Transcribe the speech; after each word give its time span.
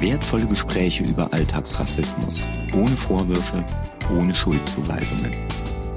Wertvolle 0.00 0.46
Gespräche 0.46 1.04
über 1.04 1.30
Alltagsrassismus. 1.30 2.46
Ohne 2.74 2.96
Vorwürfe, 2.96 3.62
ohne 4.10 4.34
Schuldzuweisungen. 4.34 5.30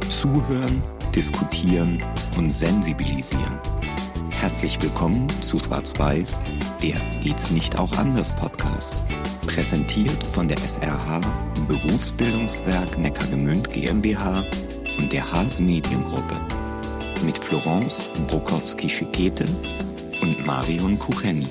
Zuhören, 0.09 0.83
diskutieren 1.15 2.03
und 2.35 2.49
sensibilisieren. 2.49 3.57
Herzlich 4.29 4.81
willkommen 4.81 5.29
zu 5.41 5.57
Schwarz-Weiß, 5.57 6.41
der 6.81 6.97
Geht's 7.21 7.49
nicht 7.49 7.79
auch 7.79 7.93
anders 7.93 8.35
Podcast. 8.35 9.01
Präsentiert 9.47 10.21
von 10.21 10.49
der 10.49 10.57
SRH, 10.57 11.21
Berufsbildungswerk 11.69 12.97
Neckargemünd 12.97 13.71
GmbH 13.71 14.43
und 14.97 15.13
der 15.13 15.31
Haas 15.31 15.61
Mediengruppe. 15.61 16.35
Mit 17.25 17.37
Florence 17.37 18.09
Brokowski-Schikete 18.27 19.45
und 20.21 20.45
Marion 20.45 20.99
Kucheni. 20.99 21.47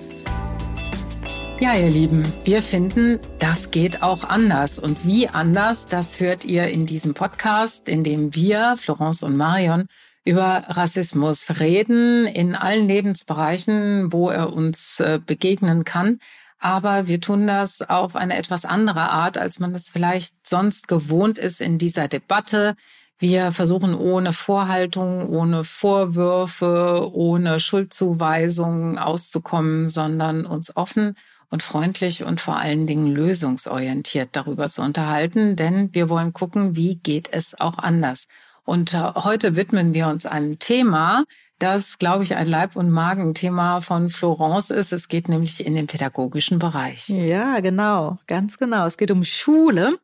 Ja, 1.63 1.75
ihr 1.75 1.91
Lieben, 1.91 2.25
wir 2.43 2.61
finden, 2.61 3.21
das 3.39 3.71
geht 3.71 4.03
auch 4.03 4.25
anders. 4.25 4.81
Und 4.81 5.07
wie 5.07 5.29
anders, 5.29 5.87
das 5.87 6.19
hört 6.19 6.45
ihr 6.45 6.67
in 6.67 6.87
diesem 6.87 7.15
Podcast, 7.15 7.89
in 7.89 8.03
dem 8.03 8.35
wir, 8.35 8.75
Florence 8.77 9.23
und 9.23 9.37
Marion, 9.37 9.87
über 10.25 10.65
Rassismus 10.67 11.61
reden, 11.61 12.27
in 12.27 12.57
allen 12.57 12.89
Lebensbereichen, 12.89 14.13
wo 14.13 14.29
er 14.29 14.53
uns 14.53 14.99
äh, 14.99 15.21
begegnen 15.25 15.85
kann. 15.85 16.19
Aber 16.59 17.07
wir 17.07 17.21
tun 17.21 17.47
das 17.47 17.81
auf 17.81 18.17
eine 18.17 18.37
etwas 18.37 18.65
andere 18.65 19.11
Art, 19.11 19.39
als 19.39 19.61
man 19.61 19.73
es 19.73 19.89
vielleicht 19.89 20.35
sonst 20.45 20.89
gewohnt 20.89 21.39
ist 21.39 21.61
in 21.61 21.79
dieser 21.79 22.09
Debatte. 22.09 22.75
Wir 23.21 23.53
versuchen 23.53 23.95
ohne 23.95 24.33
Vorhaltung, 24.33 25.29
ohne 25.29 25.63
Vorwürfe, 25.63 27.09
ohne 27.13 27.61
Schuldzuweisungen 27.61 28.99
auszukommen, 28.99 29.89
sondern 29.89 30.45
uns 30.45 30.77
offen 30.77 31.15
und 31.53 31.63
freundlich 31.63 32.25
und 32.25 32.41
vor 32.41 32.57
allen 32.57 32.87
Dingen 32.87 33.07
lösungsorientiert 33.07 34.31
darüber 34.33 34.71
zu 34.71 34.81
unterhalten, 34.81 35.55
denn 35.55 35.91
wir 35.93 36.09
wollen 36.09 36.33
gucken, 36.33 36.77
wie 36.77 36.97
geht 36.97 37.29
es 37.31 37.61
auch 37.61 37.77
anders. 37.77 38.27
Und 38.65 38.95
äh, 38.95 39.13
heute 39.17 39.55
widmen 39.55 39.93
wir 39.93 40.09
uns 40.09 40.25
einem 40.25 40.59
Thema, 40.59 41.25
das, 41.59 41.99
glaube 41.99 42.25
ich, 42.25 42.37
ein 42.37 42.49
Leib- 42.49 42.75
und 42.75 42.91
Magenthema 42.91 43.83
von 43.83 44.09
Florence 44.09 44.71
ist. 44.71 44.95
Es 44.95 45.09
geht 45.09 45.29
nämlich 45.29 45.65
in 45.65 45.75
den 45.75 45.87
pädagogischen 45.87 46.59
Bereich. 46.59 47.09
Ja, 47.11 47.61
genau, 47.61 48.19
ganz 48.27 48.59
genau. 48.59 48.87
Es 48.87 48.97
geht 48.97 49.11
um 49.11 49.23
Schule. 49.23 49.99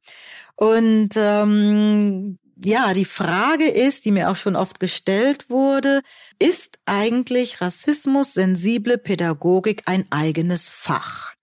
Und 0.55 1.11
ähm, 1.17 2.39
ja, 2.63 2.93
die 2.93 3.05
Frage 3.05 3.69
ist, 3.69 4.05
die 4.05 4.11
mir 4.11 4.31
auch 4.31 4.37
schon 4.37 4.55
oft 4.55 4.81
gestellt 4.81 5.49
wurde, 5.49 6.03
ist 6.39 6.79
eigentlich 6.85 7.61
Rassismus 7.61 8.35
sensible 8.35 8.99
Pädagogik 8.99 9.83
ein 9.87 10.05
eigenes 10.11 10.71
Fach? 10.71 11.38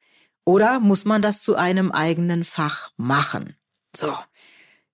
Oder 0.45 0.79
muss 0.79 1.05
man 1.05 1.21
das 1.21 1.41
zu 1.41 1.55
einem 1.55 1.91
eigenen 1.91 2.43
Fach 2.43 2.91
machen? 2.97 3.55
So. 3.95 4.15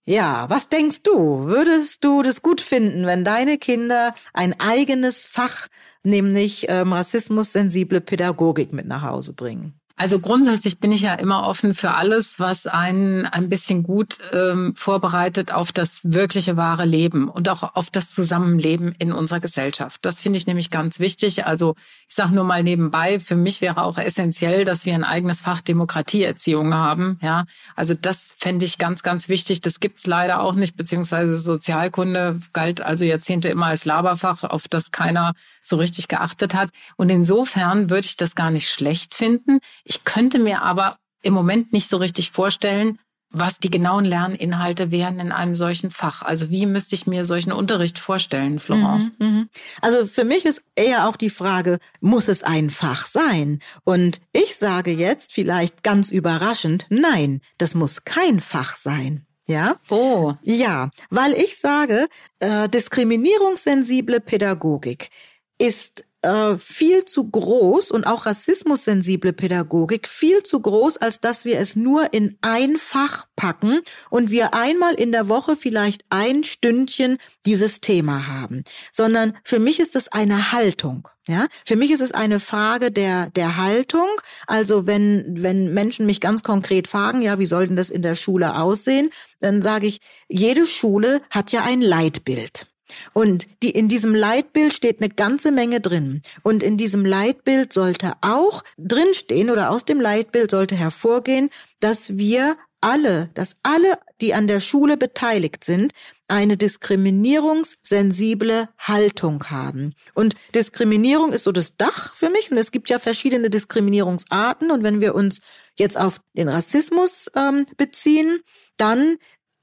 Ja, 0.05 0.49
was 0.49 0.69
denkst 0.69 1.03
du? 1.03 1.45
Würdest 1.45 2.03
du 2.03 2.23
das 2.23 2.41
gut 2.41 2.61
finden, 2.61 3.05
wenn 3.05 3.23
deine 3.23 3.57
Kinder 3.57 4.13
ein 4.33 4.59
eigenes 4.59 5.27
Fach, 5.27 5.67
nämlich 6.03 6.65
ähm, 6.69 6.93
rassismus-sensible 6.93 8.01
Pädagogik 8.01 8.73
mit 8.73 8.87
nach 8.87 9.03
Hause 9.03 9.33
bringen? 9.33 9.80
Also 9.97 10.19
grundsätzlich 10.19 10.79
bin 10.79 10.91
ich 10.91 11.01
ja 11.01 11.13
immer 11.13 11.47
offen 11.47 11.73
für 11.73 11.91
alles, 11.91 12.39
was 12.39 12.67
einen 12.67 13.25
ein 13.25 13.49
bisschen 13.49 13.83
gut 13.83 14.17
ähm, 14.33 14.73
vorbereitet 14.75 15.53
auf 15.53 15.71
das 15.71 16.01
wirkliche 16.03 16.57
wahre 16.57 16.85
Leben 16.85 17.29
und 17.29 17.49
auch 17.49 17.75
auf 17.75 17.89
das 17.89 18.11
Zusammenleben 18.11 18.95
in 18.97 19.13
unserer 19.13 19.39
Gesellschaft. 19.39 19.99
Das 20.03 20.21
finde 20.21 20.37
ich 20.37 20.47
nämlich 20.47 20.69
ganz 20.69 20.99
wichtig. 20.99 21.45
Also 21.45 21.75
ich 22.07 22.15
sage 22.15 22.33
nur 22.33 22.43
mal 22.43 22.63
nebenbei, 22.63 23.19
für 23.19 23.35
mich 23.35 23.61
wäre 23.61 23.83
auch 23.83 23.97
essentiell, 23.97 24.65
dass 24.65 24.85
wir 24.85 24.93
ein 24.95 25.03
eigenes 25.03 25.41
Fach 25.41 25.61
Demokratieerziehung 25.61 26.73
haben. 26.73 27.19
Ja, 27.21 27.45
also 27.75 27.93
das 27.93 28.33
fände 28.35 28.65
ich 28.65 28.77
ganz, 28.77 29.03
ganz 29.03 29.29
wichtig. 29.29 29.61
Das 29.61 29.79
gibt's 29.79 30.07
leider 30.07 30.41
auch 30.41 30.55
nicht, 30.55 30.75
beziehungsweise 30.75 31.37
Sozialkunde 31.37 32.39
galt 32.53 32.81
also 32.81 33.05
Jahrzehnte 33.05 33.49
immer 33.49 33.67
als 33.67 33.85
Laberfach, 33.85 34.43
auf 34.43 34.67
das 34.67 34.91
keiner 34.91 35.33
so 35.63 35.75
richtig 35.75 36.07
geachtet 36.07 36.53
hat. 36.53 36.69
Und 36.97 37.09
insofern 37.09 37.89
würde 37.89 38.05
ich 38.05 38.17
das 38.17 38.35
gar 38.35 38.51
nicht 38.51 38.69
schlecht 38.69 39.15
finden. 39.15 39.59
Ich 39.83 40.03
könnte 40.03 40.39
mir 40.39 40.61
aber 40.61 40.97
im 41.23 41.33
Moment 41.33 41.71
nicht 41.73 41.87
so 41.87 41.97
richtig 41.97 42.31
vorstellen, 42.31 42.99
was 43.31 43.59
die 43.59 43.71
genauen 43.71 44.03
Lerninhalte 44.03 44.91
wären 44.91 45.19
in 45.19 45.31
einem 45.31 45.55
solchen 45.55 45.89
Fach. 45.89 46.21
Also 46.21 46.49
wie 46.49 46.65
müsste 46.65 46.95
ich 46.95 47.07
mir 47.07 47.23
solchen 47.23 47.53
Unterricht 47.53 47.97
vorstellen, 47.97 48.59
Florence? 48.59 49.11
Mhm, 49.19 49.27
mhm. 49.27 49.49
Also 49.81 50.05
für 50.05 50.25
mich 50.25 50.45
ist 50.45 50.63
eher 50.75 51.07
auch 51.07 51.15
die 51.15 51.29
Frage, 51.29 51.79
muss 52.01 52.27
es 52.27 52.43
ein 52.43 52.69
Fach 52.69 53.07
sein? 53.07 53.59
Und 53.85 54.19
ich 54.33 54.57
sage 54.57 54.91
jetzt 54.91 55.31
vielleicht 55.31 55.81
ganz 55.81 56.11
überraschend, 56.11 56.87
nein, 56.89 57.41
das 57.57 57.73
muss 57.73 58.03
kein 58.03 58.41
Fach 58.41 58.75
sein. 58.75 59.25
Ja? 59.47 59.77
Oh. 59.89 60.33
Ja, 60.43 60.89
weil 61.09 61.33
ich 61.33 61.57
sage, 61.57 62.07
äh, 62.39 62.67
diskriminierungssensible 62.69 64.19
Pädagogik 64.19 65.09
ist 65.57 66.05
äh, 66.21 66.57
viel 66.57 67.05
zu 67.05 67.29
groß 67.29 67.91
und 67.91 68.05
auch 68.05 68.25
rassismussensible 68.25 69.33
Pädagogik 69.33 70.07
viel 70.07 70.43
zu 70.43 70.59
groß, 70.59 70.97
als 70.97 71.19
dass 71.19 71.45
wir 71.45 71.59
es 71.59 71.75
nur 71.75 72.13
in 72.13 72.37
ein 72.41 72.77
Fach 72.77 73.25
packen 73.35 73.79
und 74.09 74.29
wir 74.29 74.53
einmal 74.53 74.93
in 74.93 75.11
der 75.11 75.29
Woche 75.29 75.55
vielleicht 75.55 76.03
ein 76.09 76.43
Stündchen 76.43 77.17
dieses 77.45 77.81
Thema 77.81 78.27
haben, 78.27 78.63
sondern 78.91 79.37
für 79.43 79.59
mich 79.59 79.79
ist 79.79 79.95
es 79.95 80.09
eine 80.09 80.51
Haltung. 80.51 81.07
Ja, 81.27 81.47
für 81.67 81.75
mich 81.75 81.91
ist 81.91 82.01
es 82.01 82.13
eine 82.13 82.39
Frage 82.39 82.91
der, 82.91 83.29
der 83.29 83.57
Haltung. 83.57 84.07
Also 84.47 84.87
wenn, 84.87 85.23
wenn 85.43 85.71
Menschen 85.71 86.07
mich 86.07 86.19
ganz 86.19 86.41
konkret 86.41 86.87
fragen, 86.87 87.21
ja, 87.21 87.37
wie 87.37 87.45
soll 87.45 87.67
denn 87.67 87.75
das 87.75 87.91
in 87.91 88.01
der 88.01 88.15
Schule 88.15 88.55
aussehen? 88.59 89.11
Dann 89.39 89.61
sage 89.61 89.85
ich, 89.85 90.01
jede 90.27 90.65
Schule 90.65 91.21
hat 91.29 91.51
ja 91.51 91.63
ein 91.63 91.81
Leitbild. 91.81 92.65
Und 93.13 93.47
die, 93.63 93.71
in 93.71 93.87
diesem 93.87 94.15
Leitbild 94.15 94.73
steht 94.73 95.01
eine 95.01 95.09
ganze 95.09 95.51
Menge 95.51 95.81
drin. 95.81 96.21
Und 96.43 96.63
in 96.63 96.77
diesem 96.77 97.05
Leitbild 97.05 97.73
sollte 97.73 98.13
auch 98.21 98.63
drinstehen 98.77 99.49
oder 99.49 99.71
aus 99.71 99.85
dem 99.85 99.99
Leitbild 99.99 100.51
sollte 100.51 100.75
hervorgehen, 100.75 101.49
dass 101.79 102.17
wir 102.17 102.57
alle, 102.81 103.29
dass 103.35 103.55
alle, 103.63 103.97
die 104.19 104.33
an 104.33 104.47
der 104.47 104.59
Schule 104.59 104.97
beteiligt 104.97 105.63
sind, 105.63 105.93
eine 106.27 106.57
diskriminierungssensible 106.57 108.69
Haltung 108.77 109.49
haben. 109.49 109.93
Und 110.13 110.35
Diskriminierung 110.55 111.31
ist 111.31 111.43
so 111.43 111.51
das 111.51 111.77
Dach 111.77 112.15
für 112.15 112.29
mich. 112.29 112.51
Und 112.51 112.57
es 112.57 112.71
gibt 112.71 112.89
ja 112.89 112.99
verschiedene 112.99 113.49
Diskriminierungsarten. 113.49 114.71
Und 114.71 114.83
wenn 114.83 115.01
wir 115.01 115.15
uns 115.15 115.41
jetzt 115.77 115.97
auf 115.97 116.21
den 116.33 116.49
Rassismus 116.49 117.31
ähm, 117.35 117.65
beziehen, 117.77 118.41
dann 118.77 119.17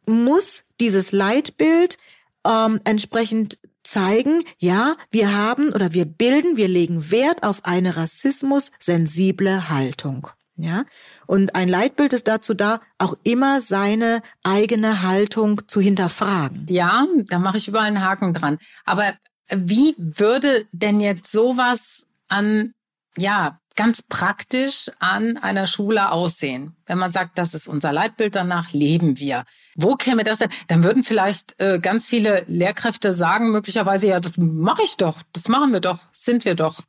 muss 0.06 0.64
dieses 0.80 1.12
Leitbild 1.12 1.98
ähm, 2.48 2.80
entsprechend 2.84 3.58
zeigen, 3.82 4.44
ja, 4.58 4.96
wir 5.10 5.36
haben 5.36 5.72
oder 5.72 5.92
wir 5.92 6.04
bilden, 6.04 6.56
wir 6.56 6.68
legen 6.68 7.10
Wert 7.10 7.42
auf 7.42 7.64
eine 7.64 7.96
rassismus-sensible 7.96 9.68
Haltung. 9.68 10.28
Ja, 10.60 10.84
und 11.28 11.54
ein 11.54 11.68
Leitbild 11.68 12.12
ist 12.12 12.26
dazu 12.26 12.52
da, 12.52 12.80
auch 12.98 13.16
immer 13.22 13.60
seine 13.60 14.22
eigene 14.42 15.02
Haltung 15.02 15.68
zu 15.68 15.80
hinterfragen. 15.80 16.66
Ja, 16.68 17.06
da 17.28 17.38
mache 17.38 17.58
ich 17.58 17.68
überall 17.68 17.86
einen 17.86 18.04
Haken 18.04 18.34
dran. 18.34 18.58
Aber 18.84 19.14
wie 19.48 19.94
würde 19.96 20.66
denn 20.72 21.00
jetzt 21.00 21.30
sowas 21.30 22.06
an, 22.28 22.72
ja, 23.16 23.60
ganz 23.78 24.02
praktisch 24.02 24.90
an 24.98 25.36
einer 25.36 25.68
Schule 25.68 26.10
aussehen? 26.10 26.74
Wenn 26.86 26.98
man 26.98 27.12
sagt, 27.12 27.38
das 27.38 27.54
ist 27.54 27.68
unser 27.68 27.92
Leitbild, 27.92 28.34
danach 28.34 28.72
leben 28.72 29.20
wir. 29.20 29.44
Wo 29.76 29.94
käme 29.94 30.24
das 30.24 30.40
denn? 30.40 30.50
Dann 30.66 30.82
würden 30.82 31.04
vielleicht 31.04 31.60
äh, 31.60 31.78
ganz 31.78 32.08
viele 32.08 32.44
Lehrkräfte 32.48 33.14
sagen, 33.14 33.52
möglicherweise, 33.52 34.08
ja, 34.08 34.18
das 34.18 34.32
mache 34.36 34.82
ich 34.82 34.96
doch, 34.96 35.22
das 35.32 35.46
machen 35.46 35.72
wir 35.72 35.78
doch, 35.78 36.00
sind 36.10 36.44
wir 36.44 36.56
doch. 36.56 36.80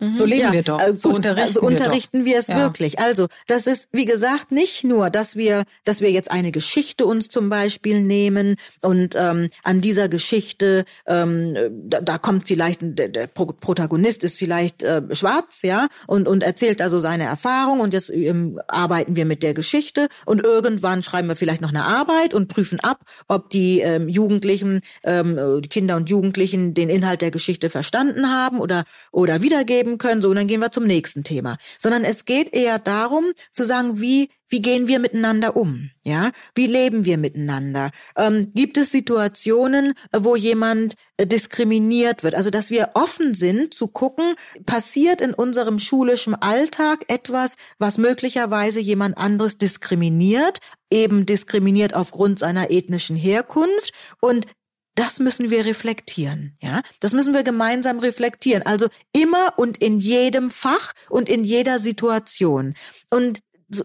So 0.00 0.24
leben 0.24 0.40
ja, 0.40 0.52
wir 0.52 0.62
doch. 0.62 0.80
Äh, 0.80 0.96
so 0.96 1.10
unterrichten, 1.10 1.46
also 1.46 1.60
unterrichten 1.60 2.24
wir, 2.24 2.32
wir 2.32 2.38
es 2.38 2.48
ja. 2.48 2.58
wirklich. 2.58 2.98
Also 2.98 3.28
das 3.46 3.66
ist, 3.66 3.88
wie 3.92 4.04
gesagt, 4.04 4.50
nicht 4.50 4.84
nur, 4.84 5.10
dass 5.10 5.36
wir, 5.36 5.64
dass 5.84 6.00
wir 6.00 6.10
jetzt 6.10 6.30
eine 6.30 6.50
Geschichte 6.50 7.06
uns 7.06 7.28
zum 7.28 7.48
Beispiel 7.50 8.00
nehmen 8.00 8.56
und 8.80 9.14
ähm, 9.16 9.50
an 9.62 9.80
dieser 9.80 10.08
Geschichte, 10.08 10.84
ähm, 11.06 11.56
da, 11.84 12.00
da 12.00 12.18
kommt 12.18 12.48
vielleicht 12.48 12.80
der, 12.82 13.08
der 13.08 13.26
Protagonist 13.28 14.24
ist 14.24 14.38
vielleicht 14.38 14.82
äh, 14.82 15.02
schwarz, 15.12 15.62
ja, 15.62 15.88
und 16.06 16.26
und 16.26 16.42
erzählt 16.42 16.80
also 16.80 16.98
seine 16.98 17.24
Erfahrung 17.24 17.80
und 17.80 17.92
jetzt 17.92 18.10
ähm, 18.10 18.60
arbeiten 18.68 19.14
wir 19.14 19.24
mit 19.24 19.42
der 19.42 19.54
Geschichte 19.54 20.08
und 20.26 20.42
irgendwann 20.42 21.02
schreiben 21.02 21.28
wir 21.28 21.36
vielleicht 21.36 21.60
noch 21.60 21.70
eine 21.70 21.84
Arbeit 21.84 22.34
und 22.34 22.48
prüfen 22.48 22.80
ab, 22.80 23.02
ob 23.28 23.50
die 23.50 23.80
ähm, 23.80 24.08
Jugendlichen, 24.08 24.80
ähm, 25.04 25.38
die 25.62 25.68
Kinder 25.68 25.96
und 25.96 26.10
Jugendlichen 26.10 26.74
den 26.74 26.88
Inhalt 26.88 27.20
der 27.20 27.30
Geschichte 27.30 27.70
verstanden 27.70 28.30
haben 28.30 28.58
oder 28.58 28.84
oder 29.12 29.42
wiedergeben 29.42 29.81
leben 29.82 29.98
können. 29.98 30.22
So, 30.22 30.30
und 30.30 30.36
dann 30.36 30.46
gehen 30.46 30.60
wir 30.60 30.70
zum 30.70 30.84
nächsten 30.84 31.24
Thema. 31.24 31.56
Sondern 31.78 32.04
es 32.04 32.24
geht 32.24 32.54
eher 32.54 32.78
darum, 32.78 33.32
zu 33.52 33.64
sagen, 33.64 34.00
wie, 34.00 34.30
wie 34.48 34.62
gehen 34.62 34.86
wir 34.86 34.98
miteinander 34.98 35.56
um? 35.56 35.90
Ja, 36.04 36.30
wie 36.54 36.66
leben 36.66 37.04
wir 37.04 37.18
miteinander? 37.18 37.90
Ähm, 38.16 38.52
gibt 38.54 38.76
es 38.76 38.90
Situationen, 38.90 39.94
wo 40.12 40.36
jemand 40.36 40.94
äh, 41.16 41.26
diskriminiert 41.26 42.22
wird? 42.22 42.34
Also, 42.34 42.50
dass 42.50 42.70
wir 42.70 42.90
offen 42.94 43.34
sind 43.34 43.74
zu 43.74 43.88
gucken, 43.88 44.34
passiert 44.66 45.20
in 45.20 45.34
unserem 45.34 45.78
schulischen 45.78 46.34
Alltag 46.34 47.04
etwas, 47.08 47.56
was 47.78 47.98
möglicherweise 47.98 48.80
jemand 48.80 49.18
anderes 49.18 49.58
diskriminiert, 49.58 50.58
eben 50.90 51.24
diskriminiert 51.26 51.94
aufgrund 51.94 52.38
seiner 52.38 52.70
ethnischen 52.70 53.16
Herkunft 53.16 53.92
und 54.20 54.46
das 54.94 55.20
müssen 55.20 55.50
wir 55.50 55.64
reflektieren, 55.64 56.56
ja? 56.60 56.82
Das 57.00 57.12
müssen 57.12 57.32
wir 57.32 57.42
gemeinsam 57.42 57.98
reflektieren. 57.98 58.64
Also 58.66 58.88
immer 59.12 59.54
und 59.56 59.78
in 59.78 60.00
jedem 60.00 60.50
Fach 60.50 60.92
und 61.08 61.28
in 61.28 61.44
jeder 61.44 61.78
Situation. 61.78 62.74
Und 63.10 63.42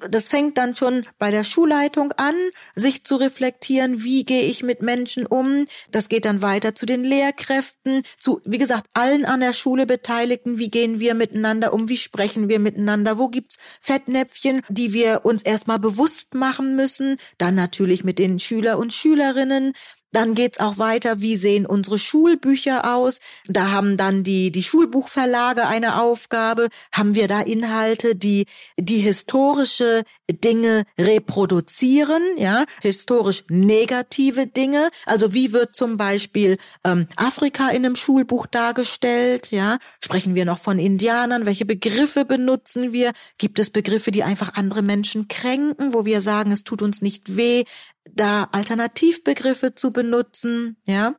das 0.09 0.27
fängt 0.27 0.57
dann 0.57 0.75
schon 0.75 1.05
bei 1.17 1.31
der 1.31 1.43
Schulleitung 1.43 2.11
an, 2.13 2.35
sich 2.75 3.03
zu 3.03 3.15
reflektieren, 3.15 4.03
wie 4.03 4.25
gehe 4.25 4.43
ich 4.43 4.63
mit 4.63 4.81
Menschen 4.81 5.25
um. 5.25 5.67
Das 5.91 6.09
geht 6.09 6.25
dann 6.25 6.41
weiter 6.41 6.75
zu 6.75 6.85
den 6.85 7.03
Lehrkräften, 7.03 8.03
zu, 8.19 8.41
wie 8.45 8.57
gesagt, 8.57 8.87
allen 8.93 9.25
an 9.25 9.39
der 9.39 9.53
Schule 9.53 9.85
Beteiligten. 9.85 10.57
Wie 10.57 10.69
gehen 10.69 10.99
wir 10.99 11.13
miteinander 11.13 11.73
um? 11.73 11.89
Wie 11.89 11.97
sprechen 11.97 12.49
wir 12.49 12.59
miteinander? 12.59 13.17
Wo 13.17 13.29
gibt's 13.29 13.57
Fettnäpfchen, 13.81 14.61
die 14.69 14.93
wir 14.93 15.21
uns 15.23 15.41
erstmal 15.41 15.79
bewusst 15.79 16.33
machen 16.33 16.75
müssen? 16.75 17.17
Dann 17.37 17.55
natürlich 17.55 18.03
mit 18.03 18.19
den 18.19 18.39
Schüler 18.39 18.77
und 18.77 18.93
Schülerinnen. 18.93 19.73
Dann 20.11 20.35
geht's 20.35 20.59
auch 20.59 20.77
weiter, 20.77 21.21
wie 21.21 21.35
sehen 21.35 21.65
unsere 21.65 21.99
Schulbücher 21.99 22.95
aus? 22.95 23.19
Da 23.47 23.71
haben 23.71 23.97
dann 23.97 24.23
die, 24.23 24.51
die 24.51 24.63
Schulbuchverlage 24.63 25.67
eine 25.67 26.01
Aufgabe. 26.01 26.69
Haben 26.93 27.13
wir 27.13 27.27
da 27.27 27.41
Inhalte, 27.41 28.15
die, 28.15 28.45
die 28.79 28.99
historische 28.99 30.03
Dinge 30.31 30.85
reproduzieren, 30.97 32.21
ja, 32.37 32.65
historisch 32.81 33.43
negative 33.49 34.47
Dinge? 34.47 34.89
Also 35.05 35.33
wie 35.33 35.51
wird 35.51 35.75
zum 35.75 35.97
Beispiel 35.97 36.57
ähm, 36.85 37.07
Afrika 37.17 37.69
in 37.69 37.85
einem 37.85 37.95
Schulbuch 37.95 38.47
dargestellt, 38.47 39.51
ja? 39.51 39.77
Sprechen 40.03 40.35
wir 40.35 40.45
noch 40.45 40.59
von 40.59 40.79
Indianern? 40.79 41.45
Welche 41.45 41.65
Begriffe 41.65 42.23
benutzen 42.23 42.93
wir? 42.93 43.11
Gibt 43.37 43.59
es 43.59 43.71
Begriffe, 43.71 44.11
die 44.11 44.23
einfach 44.23 44.53
andere 44.55 44.81
Menschen 44.81 45.27
kränken, 45.27 45.93
wo 45.93 46.05
wir 46.05 46.21
sagen, 46.21 46.51
es 46.51 46.63
tut 46.63 46.81
uns 46.81 47.01
nicht 47.01 47.35
weh, 47.35 47.65
da 48.13 48.47
Alternativbegriffe 48.51 49.75
zu 49.75 49.91
benutzen, 49.91 50.77
ja. 50.85 51.15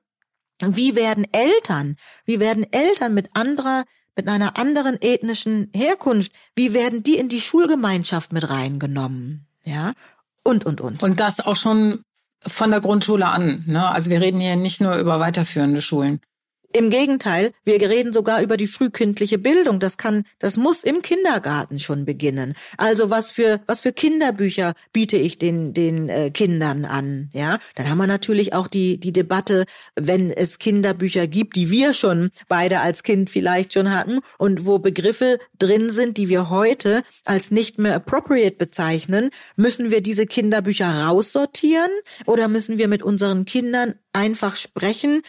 Wie 0.61 0.97
werden 0.97 1.27
Eltern, 1.33 1.97
wie 2.25 2.41
werden 2.41 2.67
Eltern 2.73 3.15
mit 3.15 3.31
anderer, 3.35 3.85
mit 4.17 4.27
einer 4.29 4.59
anderen 4.59 5.01
ethnischen 5.01 5.71
Herkunft, 5.73 6.33
wie 6.57 6.75
werden 6.75 7.05
die 7.05 7.17
in 7.17 7.29
die 7.29 7.41
Schulgemeinschaft 7.41 8.33
mit 8.33 8.49
reingenommen, 8.51 9.47
ja? 9.63 9.93
Und, 10.43 10.67
und, 10.67 10.81
und. 10.81 11.03
Und 11.03 11.21
das 11.21 11.41
auch 11.41 11.57
schon 11.57 12.03
von 12.41 12.71
der 12.71 12.81
Grundschule 12.81 13.29
an, 13.29 13.65
ne? 13.67 13.89
Also 13.89 14.11
wir 14.11 14.21
reden 14.21 14.41
hier 14.41 14.57
nicht 14.57 14.81
nur 14.81 14.97
über 14.97 15.21
weiterführende 15.21 15.81
Schulen. 15.81 16.21
Im 16.75 16.91
Gegenteil, 16.91 17.53
wir 17.65 17.81
reden 17.81 18.13
sogar 18.13 18.43
über 18.43 18.59
die 18.59 18.67
frühkindliche 18.67 19.39
Bildung. 19.39 19.81
Das 19.81 19.97
kann, 19.97 20.25
das 20.39 20.59
muss 20.59 20.85
im 20.85 21.01
Kindergarten 21.01 21.79
schon 21.79 22.05
beginnen. 22.05 22.53
Also 22.77 23.09
was 23.09 23.31
für 23.31 23.61
was 23.67 23.81
für 23.81 23.93
Kinderbücher 23.95 24.75
biete 24.93 25.17
ich 25.17 25.39
den 25.39 25.73
den 25.73 26.11
äh, 26.11 26.31
Kindern 26.31 26.85
an? 26.85 27.31
Ja, 27.33 27.59
dann 27.75 27.89
haben 27.89 27.97
wir 27.97 28.07
natürlich 28.07 28.53
auch 28.53 28.67
die 28.67 29.01
die 29.01 29.15
Debatte, 29.15 29.65
wenn 29.97 30.31
es 30.31 30.59
Kinderbücher 30.59 31.27
gibt, 31.27 31.57
die 31.57 31.71
wir 31.71 31.95
schon 31.95 32.31
beide 32.49 32.81
als 32.81 33.03
Kind 33.03 33.31
vielleicht 33.31 33.73
schon 33.73 33.91
hatten 33.91 34.21
und 34.37 34.67
wo 34.67 34.79
Begriffe 34.79 35.39
drin 35.59 35.89
sind, 35.89 36.19
die 36.19 36.29
wir 36.29 36.51
heute 36.51 37.03
als 37.25 37.51
nicht 37.51 37.79
mehr 37.79 37.95
appropriate 37.95 38.57
bezeichnen, 38.57 39.31
müssen 39.57 39.91
wir 39.91 40.03
diese 40.03 40.27
Kinderbücher 40.27 41.07
raussortieren 41.07 41.91
oder 42.27 42.47
müssen 42.47 42.77
wir 42.77 42.89
mit 42.89 43.03
unseren 43.03 43.47
Kindern 43.47 43.95
einfach 44.13 44.55
sprechen? 44.55 45.23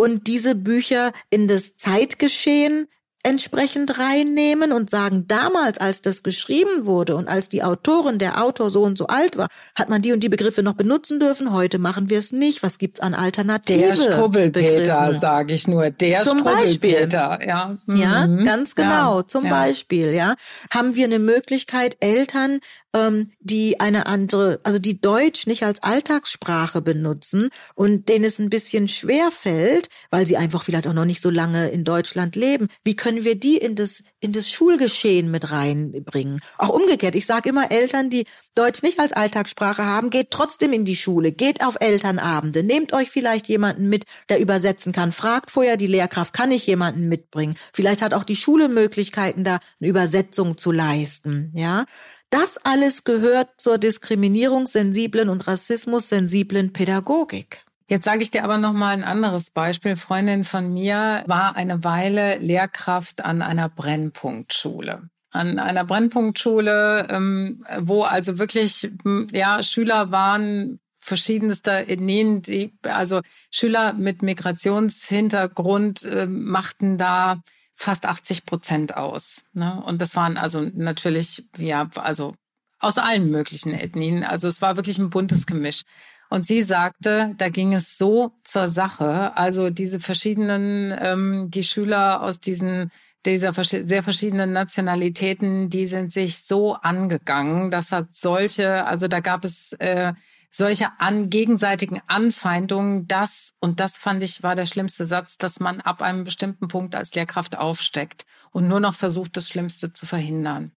Und 0.00 0.28
diese 0.28 0.54
Bücher 0.54 1.12
in 1.28 1.46
das 1.46 1.76
Zeitgeschehen 1.76 2.88
entsprechend 3.22 3.98
reinnehmen 3.98 4.72
und 4.72 4.88
sagen, 4.88 5.26
damals, 5.28 5.76
als 5.76 6.00
das 6.00 6.22
geschrieben 6.22 6.86
wurde 6.86 7.16
und 7.16 7.28
als 7.28 7.50
die 7.50 7.62
Autorin, 7.62 8.18
der 8.18 8.42
Autor 8.42 8.70
so 8.70 8.82
und 8.82 8.96
so 8.96 9.08
alt 9.08 9.36
war, 9.36 9.48
hat 9.74 9.90
man 9.90 10.00
die 10.00 10.12
und 10.12 10.24
die 10.24 10.30
Begriffe 10.30 10.62
noch 10.62 10.72
benutzen 10.72 11.20
dürfen. 11.20 11.52
Heute 11.52 11.78
machen 11.78 12.08
wir 12.08 12.18
es 12.18 12.32
nicht. 12.32 12.62
Was 12.62 12.78
gibt's 12.78 12.98
an 12.98 13.12
Alternativen? 13.12 13.94
Der 13.94 13.94
Strubbelpeter, 13.94 15.12
sage 15.12 15.52
ich 15.52 15.68
nur. 15.68 15.90
Der 15.90 16.22
Zum 16.22 16.38
Strubbelpeter, 16.38 17.28
Beispiel. 17.28 17.48
ja. 17.48 17.76
Mhm. 17.84 17.96
Ja, 17.96 18.26
ganz 18.26 18.74
genau. 18.74 19.18
Ja. 19.18 19.26
Zum 19.26 19.44
ja. 19.44 19.50
Beispiel, 19.50 20.14
ja. 20.14 20.34
Haben 20.72 20.94
wir 20.94 21.04
eine 21.04 21.18
Möglichkeit, 21.18 21.98
Eltern 22.00 22.60
ähm, 22.94 23.30
die 23.40 23.80
eine 23.80 24.06
andere, 24.06 24.60
also 24.64 24.78
die 24.78 25.00
Deutsch 25.00 25.46
nicht 25.46 25.62
als 25.62 25.82
Alltagssprache 25.82 26.82
benutzen 26.82 27.50
und 27.74 28.08
denen 28.08 28.24
es 28.24 28.38
ein 28.38 28.50
bisschen 28.50 28.88
schwer 28.88 29.30
fällt, 29.30 29.88
weil 30.10 30.26
sie 30.26 30.36
einfach 30.36 30.62
vielleicht 30.62 30.86
auch 30.86 30.92
noch 30.92 31.04
nicht 31.04 31.20
so 31.20 31.30
lange 31.30 31.68
in 31.70 31.84
Deutschland 31.84 32.36
leben. 32.36 32.68
Wie 32.84 32.96
können 32.96 33.24
wir 33.24 33.38
die 33.38 33.56
in 33.56 33.74
das 33.76 34.02
in 34.20 34.32
das 34.32 34.50
Schulgeschehen 34.50 35.30
mit 35.30 35.50
reinbringen? 35.50 36.40
Auch 36.58 36.70
umgekehrt. 36.70 37.14
Ich 37.14 37.26
sage 37.26 37.48
immer 37.50 37.70
Eltern, 37.70 38.10
die 38.10 38.26
Deutsch 38.54 38.82
nicht 38.82 38.98
als 38.98 39.12
Alltagssprache 39.12 39.84
haben, 39.84 40.10
geht 40.10 40.30
trotzdem 40.30 40.72
in 40.72 40.84
die 40.84 40.96
Schule, 40.96 41.32
geht 41.32 41.64
auf 41.64 41.76
Elternabende, 41.80 42.62
nehmt 42.62 42.92
euch 42.92 43.10
vielleicht 43.10 43.48
jemanden 43.48 43.88
mit, 43.88 44.04
der 44.28 44.40
übersetzen 44.40 44.92
kann. 44.92 45.12
Fragt 45.12 45.50
vorher 45.50 45.76
die 45.76 45.86
Lehrkraft, 45.86 46.32
kann 46.32 46.50
ich 46.50 46.66
jemanden 46.66 47.08
mitbringen? 47.08 47.56
Vielleicht 47.72 48.02
hat 48.02 48.14
auch 48.14 48.24
die 48.24 48.36
Schule 48.36 48.68
Möglichkeiten, 48.68 49.44
da 49.44 49.60
eine 49.80 49.88
Übersetzung 49.88 50.58
zu 50.58 50.72
leisten. 50.72 51.52
Ja, 51.54 51.86
das 52.30 52.58
alles 52.58 53.04
gehört 53.04 53.60
zur 53.60 53.78
diskriminierungssensiblen 53.78 55.28
und 55.28 55.46
rassismussensiblen 55.46 56.72
Pädagogik. 56.72 57.64
Jetzt 57.88 58.04
sage 58.04 58.22
ich 58.22 58.30
dir 58.30 58.44
aber 58.44 58.56
noch 58.56 58.72
mal 58.72 58.90
ein 58.90 59.02
anderes 59.02 59.50
Beispiel. 59.50 59.96
Freundin 59.96 60.44
von 60.44 60.72
mir 60.72 61.24
war 61.26 61.56
eine 61.56 61.82
Weile 61.82 62.38
Lehrkraft 62.38 63.24
an 63.24 63.42
einer 63.42 63.68
Brennpunktschule. 63.68 65.10
An 65.32 65.58
einer 65.58 65.84
Brennpunktschule, 65.84 67.08
ähm, 67.10 67.64
wo 67.80 68.02
also 68.02 68.38
wirklich 68.38 68.90
ja 69.32 69.62
Schüler 69.64 70.12
waren 70.12 70.78
verschiedenster 71.00 71.88
Ethnien, 71.88 72.42
die, 72.42 72.72
also 72.84 73.22
Schüler 73.50 73.92
mit 73.92 74.22
Migrationshintergrund 74.22 76.04
äh, 76.04 76.26
machten 76.26 76.96
da 76.96 77.42
fast 77.80 78.04
80 78.04 78.44
Prozent 78.44 78.96
aus. 78.96 79.42
Ne? 79.54 79.82
Und 79.86 80.02
das 80.02 80.14
waren 80.14 80.36
also 80.36 80.60
natürlich, 80.74 81.46
ja, 81.56 81.88
also 81.94 82.34
aus 82.78 82.98
allen 82.98 83.30
möglichen 83.30 83.72
Ethnien. 83.72 84.22
Also 84.22 84.48
es 84.48 84.60
war 84.60 84.76
wirklich 84.76 84.98
ein 84.98 85.08
buntes 85.08 85.46
Gemisch. 85.46 85.82
Und 86.28 86.46
sie 86.46 86.62
sagte, 86.62 87.34
da 87.38 87.48
ging 87.48 87.72
es 87.72 87.96
so 87.96 88.32
zur 88.44 88.68
Sache. 88.68 89.36
Also 89.36 89.70
diese 89.70 89.98
verschiedenen, 89.98 90.94
ähm, 91.00 91.50
die 91.50 91.64
Schüler 91.64 92.22
aus 92.22 92.38
diesen 92.38 92.90
dieser 93.26 93.52
sehr 93.52 94.02
verschiedenen 94.02 94.52
Nationalitäten, 94.52 95.68
die 95.68 95.86
sind 95.86 96.10
sich 96.10 96.38
so 96.38 96.74
angegangen. 96.74 97.70
Das 97.70 97.92
hat 97.92 98.14
solche, 98.14 98.86
also 98.86 99.08
da 99.08 99.20
gab 99.20 99.44
es 99.44 99.72
äh, 99.78 100.14
solche 100.50 100.88
an 100.98 101.30
gegenseitigen 101.30 102.00
Anfeindungen, 102.08 103.06
das, 103.06 103.52
und 103.60 103.80
das 103.80 103.96
fand 103.96 104.22
ich 104.22 104.42
war 104.42 104.54
der 104.54 104.66
schlimmste 104.66 105.06
Satz, 105.06 105.38
dass 105.38 105.60
man 105.60 105.80
ab 105.80 106.02
einem 106.02 106.24
bestimmten 106.24 106.68
Punkt 106.68 106.94
als 106.94 107.14
Lehrkraft 107.14 107.56
aufsteckt 107.56 108.26
und 108.50 108.68
nur 108.68 108.80
noch 108.80 108.94
versucht, 108.94 109.36
das 109.36 109.48
Schlimmste 109.48 109.92
zu 109.92 110.06
verhindern. 110.06 110.72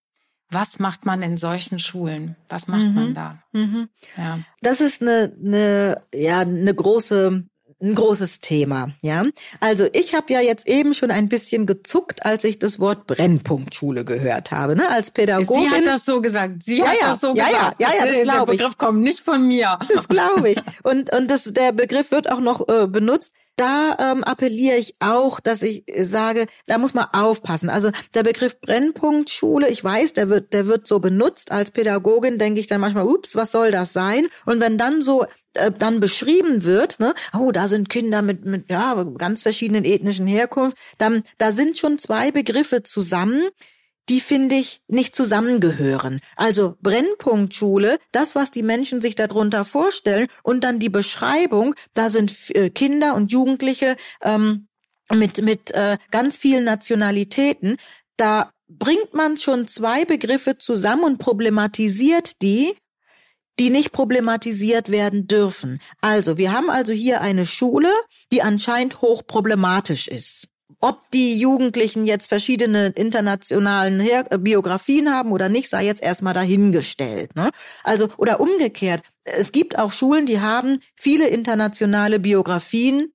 Was 0.50 0.78
macht 0.78 1.04
man 1.04 1.22
in 1.22 1.36
solchen 1.36 1.78
Schulen? 1.78 2.36
Was 2.48 2.68
macht 2.68 2.84
mhm. 2.84 2.94
man 2.94 3.14
da? 3.14 3.42
Mhm. 3.52 3.88
Ja. 4.16 4.38
Das 4.60 4.80
ist 4.80 5.02
eine, 5.02 5.34
eine, 5.44 6.02
ja, 6.14 6.40
eine 6.40 6.74
große 6.74 7.44
ein 7.80 7.94
großes 7.94 8.40
Thema, 8.40 8.92
ja. 9.02 9.24
Also 9.60 9.86
ich 9.92 10.14
habe 10.14 10.32
ja 10.32 10.40
jetzt 10.40 10.66
eben 10.66 10.94
schon 10.94 11.10
ein 11.10 11.28
bisschen 11.28 11.66
gezuckt, 11.66 12.24
als 12.24 12.44
ich 12.44 12.58
das 12.58 12.80
Wort 12.80 13.06
Brennpunktschule 13.06 14.04
gehört 14.04 14.50
habe, 14.50 14.76
ne? 14.76 14.88
Als 14.90 15.10
Pädagogin. 15.10 15.70
Sie 15.70 15.76
hat 15.76 15.86
das 15.86 16.04
so 16.04 16.20
gesagt. 16.20 16.62
Sie 16.62 16.78
ja, 16.78 16.86
hat 16.86 17.00
ja, 17.00 17.10
das 17.10 17.20
so 17.20 17.34
ja, 17.34 17.46
gesagt. 17.46 17.80
Ja, 17.80 17.88
ja, 17.88 17.94
ja, 17.94 18.12
das 18.12 18.22
glaube 18.22 18.52
ich. 18.52 18.58
Der 18.58 18.64
Begriff 18.64 18.78
kommt 18.78 19.02
nicht 19.02 19.20
von 19.20 19.46
mir. 19.46 19.78
Das 19.94 20.08
glaube 20.08 20.50
ich. 20.50 20.58
Und 20.82 21.14
und 21.14 21.30
das 21.30 21.44
der 21.44 21.72
Begriff 21.72 22.10
wird 22.10 22.30
auch 22.30 22.40
noch 22.40 22.68
äh, 22.68 22.86
benutzt. 22.86 23.32
Da 23.56 23.96
ähm, 24.00 24.24
appelliere 24.24 24.76
ich 24.76 24.96
auch, 24.98 25.38
dass 25.38 25.62
ich 25.62 25.84
sage, 25.96 26.46
da 26.66 26.76
muss 26.78 26.92
man 26.92 27.06
aufpassen. 27.12 27.70
Also 27.70 27.90
der 28.12 28.24
Begriff 28.24 28.60
Brennpunktschule, 28.60 29.68
ich 29.68 29.84
weiß, 29.84 30.12
der 30.14 30.28
wird, 30.28 30.52
der 30.52 30.66
wird 30.66 30.88
so 30.88 30.98
benutzt. 30.98 31.52
Als 31.52 31.70
Pädagogin 31.70 32.38
denke 32.38 32.60
ich 32.60 32.66
dann 32.66 32.80
manchmal, 32.80 33.06
ups, 33.06 33.36
was 33.36 33.52
soll 33.52 33.70
das 33.70 33.92
sein? 33.92 34.26
Und 34.44 34.60
wenn 34.60 34.76
dann 34.76 35.02
so 35.02 35.24
äh, 35.54 35.70
dann 35.70 36.00
beschrieben 36.00 36.64
wird, 36.64 37.00
ne, 37.00 37.14
oh, 37.38 37.52
da 37.52 37.68
sind 37.68 37.88
Kinder 37.88 38.22
mit, 38.22 38.44
mit 38.44 38.70
ja, 38.70 39.02
ganz 39.18 39.42
verschiedenen 39.42 39.84
ethnischen 39.84 40.26
Herkunft, 40.26 40.76
dann 40.98 41.22
da 41.38 41.52
sind 41.52 41.78
schon 41.78 41.98
zwei 41.98 42.30
Begriffe 42.30 42.82
zusammen, 42.82 43.48
die 44.10 44.20
finde 44.20 44.56
ich 44.56 44.82
nicht 44.86 45.16
zusammengehören. 45.16 46.20
Also 46.36 46.76
Brennpunktschule, 46.82 47.98
das, 48.12 48.34
was 48.34 48.50
die 48.50 48.62
Menschen 48.62 49.00
sich 49.00 49.14
darunter 49.14 49.64
vorstellen, 49.64 50.28
und 50.42 50.62
dann 50.62 50.78
die 50.78 50.90
Beschreibung, 50.90 51.74
da 51.94 52.10
sind 52.10 52.34
äh, 52.50 52.68
Kinder 52.70 53.14
und 53.14 53.32
Jugendliche 53.32 53.96
ähm, 54.22 54.68
mit 55.12 55.42
mit 55.42 55.70
äh, 55.72 55.98
ganz 56.10 56.36
vielen 56.36 56.64
Nationalitäten 56.64 57.76
da 58.16 58.50
bringt 58.68 59.12
man 59.14 59.36
schon 59.36 59.68
zwei 59.68 60.04
Begriffe 60.04 60.58
zusammen 60.58 61.04
und 61.04 61.18
problematisiert 61.18 62.42
die, 62.42 62.74
die 63.58 63.70
nicht 63.70 63.92
problematisiert 63.92 64.90
werden 64.90 65.26
dürfen. 65.26 65.80
Also, 66.00 66.38
wir 66.38 66.52
haben 66.52 66.70
also 66.70 66.92
hier 66.92 67.20
eine 67.20 67.46
Schule, 67.46 67.90
die 68.32 68.42
anscheinend 68.42 69.00
hochproblematisch 69.00 70.08
ist. 70.08 70.48
Ob 70.80 71.10
die 71.12 71.38
Jugendlichen 71.38 72.04
jetzt 72.04 72.28
verschiedene 72.28 72.88
internationalen 72.88 74.00
Her 74.00 74.26
äh, 74.30 74.38
Biografien 74.38 75.10
haben 75.10 75.32
oder 75.32 75.48
nicht, 75.48 75.70
sei 75.70 75.84
jetzt 75.84 76.02
erstmal 76.02 76.34
dahingestellt. 76.34 77.36
Ne? 77.36 77.50
Also, 77.84 78.08
oder 78.16 78.40
umgekehrt. 78.40 79.02
Es 79.24 79.52
gibt 79.52 79.78
auch 79.78 79.92
Schulen, 79.92 80.26
die 80.26 80.40
haben 80.40 80.80
viele 80.96 81.28
internationale 81.28 82.18
Biografien 82.18 83.12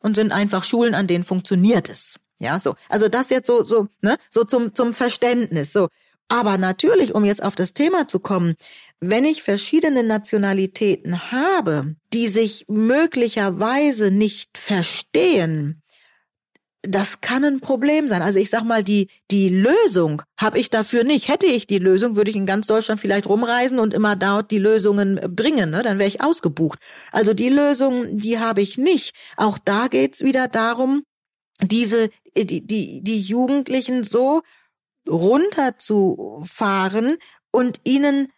und 0.00 0.16
sind 0.16 0.32
einfach 0.32 0.64
Schulen, 0.64 0.94
an 0.94 1.06
denen 1.06 1.24
funktioniert 1.24 1.88
es. 1.88 2.16
Ja, 2.38 2.60
so. 2.60 2.74
Also 2.88 3.08
das 3.08 3.30
jetzt 3.30 3.46
so, 3.46 3.64
so, 3.64 3.88
ne, 4.02 4.16
so 4.30 4.44
zum, 4.44 4.74
zum 4.74 4.92
Verständnis, 4.92 5.72
so. 5.72 5.88
Aber 6.28 6.58
natürlich, 6.58 7.14
um 7.14 7.24
jetzt 7.24 7.42
auf 7.42 7.54
das 7.54 7.72
Thema 7.72 8.08
zu 8.08 8.18
kommen, 8.18 8.56
wenn 9.00 9.24
ich 9.24 9.42
verschiedene 9.42 10.02
Nationalitäten 10.02 11.30
habe, 11.30 11.96
die 12.12 12.28
sich 12.28 12.64
möglicherweise 12.68 14.10
nicht 14.10 14.58
verstehen, 14.58 15.82
das 16.88 17.20
kann 17.20 17.44
ein 17.44 17.60
Problem 17.60 18.08
sein. 18.08 18.22
Also 18.22 18.38
ich 18.38 18.50
sag 18.50 18.64
mal, 18.64 18.84
die, 18.84 19.08
die 19.30 19.48
Lösung 19.48 20.22
habe 20.40 20.58
ich 20.58 20.70
dafür 20.70 21.04
nicht. 21.04 21.28
Hätte 21.28 21.46
ich 21.46 21.66
die 21.66 21.78
Lösung, 21.78 22.16
würde 22.16 22.30
ich 22.30 22.36
in 22.36 22.46
ganz 22.46 22.66
Deutschland 22.66 23.00
vielleicht 23.00 23.28
rumreisen 23.28 23.78
und 23.78 23.92
immer 23.92 24.16
dort 24.16 24.50
die 24.50 24.58
Lösungen 24.58 25.20
bringen. 25.34 25.70
Ne? 25.70 25.82
Dann 25.82 25.98
wäre 25.98 26.08
ich 26.08 26.22
ausgebucht. 26.22 26.78
Also 27.12 27.34
die 27.34 27.48
Lösung, 27.48 28.18
die 28.18 28.38
habe 28.38 28.62
ich 28.62 28.78
nicht. 28.78 29.14
Auch 29.36 29.58
da 29.58 29.88
geht's 29.88 30.22
wieder 30.22 30.48
darum, 30.48 31.02
diese, 31.60 32.10
die, 32.36 32.66
die, 32.66 33.02
die 33.02 33.20
Jugendlichen 33.20 34.04
so 34.04 34.42
runterzufahren 35.08 37.16
und 37.50 37.80
ihnen 37.84 38.28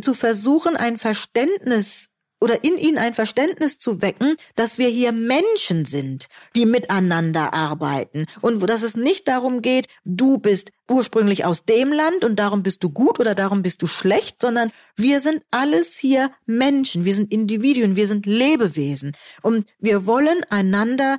zu 0.00 0.14
versuchen, 0.14 0.76
ein 0.76 0.98
Verständnis 0.98 2.08
oder 2.40 2.62
in 2.62 2.78
ihnen 2.78 2.98
ein 2.98 3.14
Verständnis 3.14 3.78
zu 3.78 4.00
wecken, 4.00 4.36
dass 4.54 4.78
wir 4.78 4.88
hier 4.88 5.12
Menschen 5.12 5.84
sind, 5.84 6.28
die 6.54 6.66
miteinander 6.66 7.52
arbeiten. 7.52 8.26
Und 8.40 8.60
dass 8.68 8.82
es 8.82 8.96
nicht 8.96 9.28
darum 9.28 9.62
geht, 9.62 9.86
du 10.04 10.38
bist 10.38 10.70
ursprünglich 10.88 11.44
aus 11.44 11.64
dem 11.64 11.92
Land 11.92 12.24
und 12.24 12.36
darum 12.36 12.62
bist 12.62 12.82
du 12.84 12.90
gut 12.90 13.18
oder 13.18 13.34
darum 13.34 13.62
bist 13.62 13.82
du 13.82 13.86
schlecht, 13.86 14.40
sondern 14.40 14.70
wir 14.96 15.20
sind 15.20 15.42
alles 15.50 15.96
hier 15.96 16.30
Menschen, 16.46 17.04
wir 17.04 17.14
sind 17.14 17.32
Individuen, 17.32 17.96
wir 17.96 18.06
sind 18.06 18.26
Lebewesen. 18.26 19.16
Und 19.42 19.66
wir 19.78 20.06
wollen 20.06 20.40
einander 20.48 21.18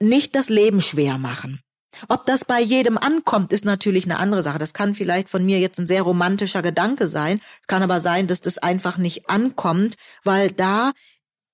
nicht 0.00 0.34
das 0.34 0.48
Leben 0.48 0.80
schwer 0.80 1.18
machen. 1.18 1.60
Ob 2.08 2.24
das 2.24 2.44
bei 2.44 2.60
jedem 2.60 2.98
ankommt, 2.98 3.52
ist 3.52 3.64
natürlich 3.64 4.04
eine 4.04 4.18
andere 4.18 4.42
Sache. 4.42 4.58
Das 4.58 4.74
kann 4.74 4.94
vielleicht 4.94 5.28
von 5.28 5.44
mir 5.44 5.60
jetzt 5.60 5.78
ein 5.78 5.86
sehr 5.86 6.02
romantischer 6.02 6.62
Gedanke 6.62 7.08
sein, 7.08 7.40
kann 7.66 7.82
aber 7.82 8.00
sein, 8.00 8.26
dass 8.26 8.40
das 8.40 8.58
einfach 8.58 8.98
nicht 8.98 9.28
ankommt, 9.30 9.96
weil 10.22 10.50
da 10.50 10.92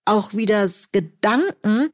auch 0.04 0.34
wieder 0.34 0.68
Gedanken 0.92 1.90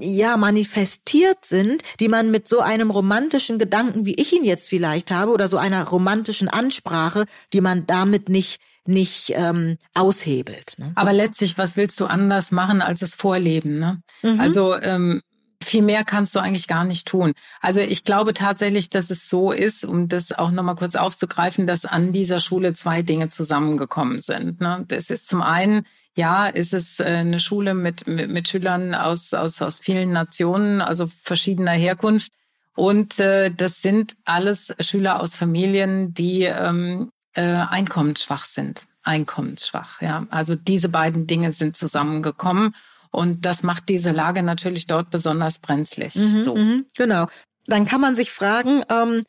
ja 0.00 0.36
manifestiert 0.36 1.44
sind, 1.44 1.82
die 2.00 2.08
man 2.08 2.30
mit 2.30 2.46
so 2.46 2.60
einem 2.60 2.90
romantischen 2.90 3.58
Gedanken, 3.58 4.04
wie 4.04 4.14
ich 4.14 4.32
ihn 4.32 4.44
jetzt 4.44 4.68
vielleicht 4.68 5.10
habe, 5.10 5.32
oder 5.32 5.48
so 5.48 5.56
einer 5.56 5.84
romantischen 5.84 6.48
Ansprache, 6.48 7.24
die 7.52 7.60
man 7.60 7.86
damit 7.86 8.28
nicht 8.28 8.60
nicht 8.86 9.32
ähm, 9.34 9.76
aushebelt. 9.94 10.74
Ne? 10.78 10.92
Aber 10.94 11.12
letztlich, 11.12 11.58
was 11.58 11.76
willst 11.76 12.00
du 12.00 12.06
anders 12.06 12.50
machen 12.50 12.80
als 12.80 13.00
das 13.00 13.14
Vorleben? 13.14 13.78
Ne? 13.78 14.02
Mhm. 14.22 14.40
Also 14.40 14.74
ähm, 14.74 15.22
viel 15.70 15.82
mehr 15.82 16.04
kannst 16.04 16.34
du 16.34 16.40
eigentlich 16.40 16.66
gar 16.66 16.84
nicht 16.84 17.06
tun. 17.06 17.32
Also 17.60 17.80
ich 17.80 18.04
glaube 18.04 18.34
tatsächlich, 18.34 18.90
dass 18.90 19.10
es 19.10 19.28
so 19.28 19.52
ist, 19.52 19.84
um 19.84 20.08
das 20.08 20.32
auch 20.32 20.50
nochmal 20.50 20.74
kurz 20.74 20.96
aufzugreifen, 20.96 21.66
dass 21.66 21.84
an 21.84 22.12
dieser 22.12 22.40
Schule 22.40 22.74
zwei 22.74 23.02
Dinge 23.02 23.28
zusammengekommen 23.28 24.20
sind. 24.20 24.60
Ne? 24.60 24.84
Das 24.88 25.10
ist 25.10 25.28
zum 25.28 25.42
einen, 25.42 25.86
ja, 26.16 26.46
ist 26.46 26.74
es 26.74 26.98
äh, 26.98 27.04
eine 27.04 27.38
Schule 27.38 27.74
mit, 27.74 28.06
mit, 28.06 28.30
mit 28.30 28.48
Schülern 28.48 28.94
aus, 28.94 29.32
aus, 29.32 29.62
aus 29.62 29.78
vielen 29.78 30.12
Nationen, 30.12 30.80
also 30.80 31.06
verschiedener 31.06 31.72
Herkunft. 31.72 32.32
Und 32.74 33.20
äh, 33.20 33.50
das 33.50 33.80
sind 33.80 34.16
alles 34.24 34.74
Schüler 34.80 35.20
aus 35.20 35.36
Familien, 35.36 36.14
die 36.14 36.42
ähm, 36.42 37.10
äh, 37.34 37.42
einkommensschwach 37.42 38.44
sind. 38.44 38.86
Einkommensschwach, 39.02 40.02
ja. 40.02 40.26
Also 40.30 40.56
diese 40.56 40.88
beiden 40.88 41.26
Dinge 41.26 41.52
sind 41.52 41.76
zusammengekommen. 41.76 42.74
Und 43.10 43.44
das 43.44 43.62
macht 43.62 43.88
diese 43.88 44.12
Lage 44.12 44.42
natürlich 44.42 44.86
dort 44.86 45.10
besonders 45.10 45.58
brenzlig. 45.58 46.14
Mhm, 46.14 46.40
so. 46.40 46.54
Mhm, 46.54 46.86
genau. 46.96 47.26
Dann 47.66 47.86
kann 47.86 48.00
man 48.00 48.16
sich 48.16 48.30
fragen, 48.30 48.82
ähm, 48.88 49.24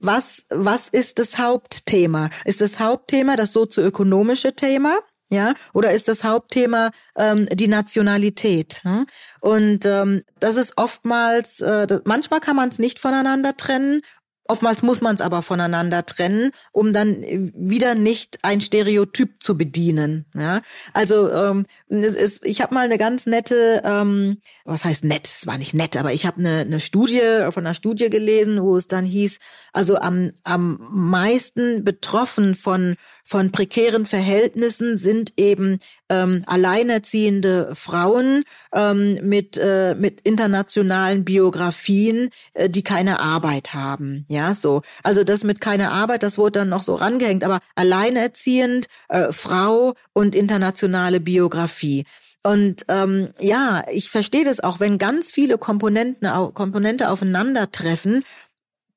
was, 0.00 0.44
was 0.50 0.88
ist 0.88 1.18
das 1.18 1.38
Hauptthema? 1.38 2.30
Ist 2.44 2.60
das 2.60 2.78
Hauptthema 2.80 3.36
das 3.36 3.52
sozioökonomische 3.52 4.54
Thema? 4.54 4.98
Ja, 5.28 5.54
oder 5.72 5.92
ist 5.92 6.06
das 6.06 6.22
Hauptthema 6.22 6.92
ähm, 7.16 7.46
die 7.52 7.66
Nationalität? 7.66 8.80
Hm? 8.84 9.06
Und 9.40 9.84
ähm, 9.84 10.22
das 10.38 10.56
ist 10.56 10.74
oftmals, 10.76 11.60
äh, 11.60 11.88
das, 11.88 12.02
manchmal 12.04 12.38
kann 12.38 12.54
man 12.54 12.68
es 12.68 12.78
nicht 12.78 13.00
voneinander 13.00 13.56
trennen 13.56 14.02
Oftmals 14.48 14.82
muss 14.82 15.00
man 15.00 15.14
es 15.14 15.20
aber 15.20 15.42
voneinander 15.42 16.06
trennen, 16.06 16.52
um 16.72 16.92
dann 16.92 17.22
wieder 17.54 17.94
nicht 17.94 18.38
ein 18.42 18.60
Stereotyp 18.60 19.42
zu 19.42 19.56
bedienen. 19.56 20.26
Ja? 20.34 20.62
Also 20.92 21.30
ähm, 21.30 21.66
es 21.88 22.16
ist, 22.16 22.44
ich 22.44 22.60
habe 22.60 22.74
mal 22.74 22.84
eine 22.84 22.98
ganz 22.98 23.26
nette, 23.26 23.82
ähm, 23.84 24.38
was 24.64 24.84
heißt 24.84 25.04
nett? 25.04 25.26
Es 25.26 25.46
war 25.46 25.58
nicht 25.58 25.74
nett, 25.74 25.96
aber 25.96 26.12
ich 26.12 26.26
habe 26.26 26.40
eine, 26.40 26.60
eine 26.60 26.80
Studie 26.80 27.20
von 27.50 27.66
einer 27.66 27.74
Studie 27.74 28.10
gelesen, 28.10 28.62
wo 28.62 28.76
es 28.76 28.86
dann 28.86 29.04
hieß, 29.04 29.38
also 29.72 29.96
am, 29.96 30.32
am 30.44 30.78
meisten 30.90 31.84
betroffen 31.84 32.54
von 32.54 32.96
von 33.28 33.50
prekären 33.50 34.06
Verhältnissen 34.06 34.96
sind 34.96 35.32
eben 35.36 35.80
ähm, 36.08 36.42
alleinerziehende 36.46 37.74
Frauen 37.74 38.44
ähm, 38.74 39.18
mit 39.22 39.56
äh, 39.56 39.94
mit 39.94 40.20
internationalen 40.22 41.24
Biografien, 41.24 42.30
äh, 42.54 42.70
die 42.70 42.82
keine 42.82 43.20
Arbeit 43.20 43.74
haben. 43.74 44.24
Ja, 44.28 44.54
so. 44.54 44.82
Also 45.02 45.24
das 45.24 45.44
mit 45.44 45.60
keine 45.60 45.90
Arbeit, 45.90 46.22
das 46.22 46.38
wurde 46.38 46.60
dann 46.60 46.68
noch 46.68 46.82
so 46.82 46.94
rangehängt, 46.94 47.44
aber 47.44 47.60
alleinerziehend, 47.74 48.86
äh, 49.08 49.32
Frau 49.32 49.94
und 50.12 50.34
internationale 50.34 51.20
Biografie. 51.20 52.04
Und 52.46 52.84
ähm, 52.86 53.30
ja, 53.40 53.82
ich 53.90 54.08
verstehe 54.08 54.44
das 54.44 54.60
auch, 54.60 54.78
wenn 54.78 54.98
ganz 54.98 55.32
viele 55.32 55.58
Komponenten, 55.58 56.28
Komponente 56.54 57.10
aufeinandertreffen, 57.10 58.22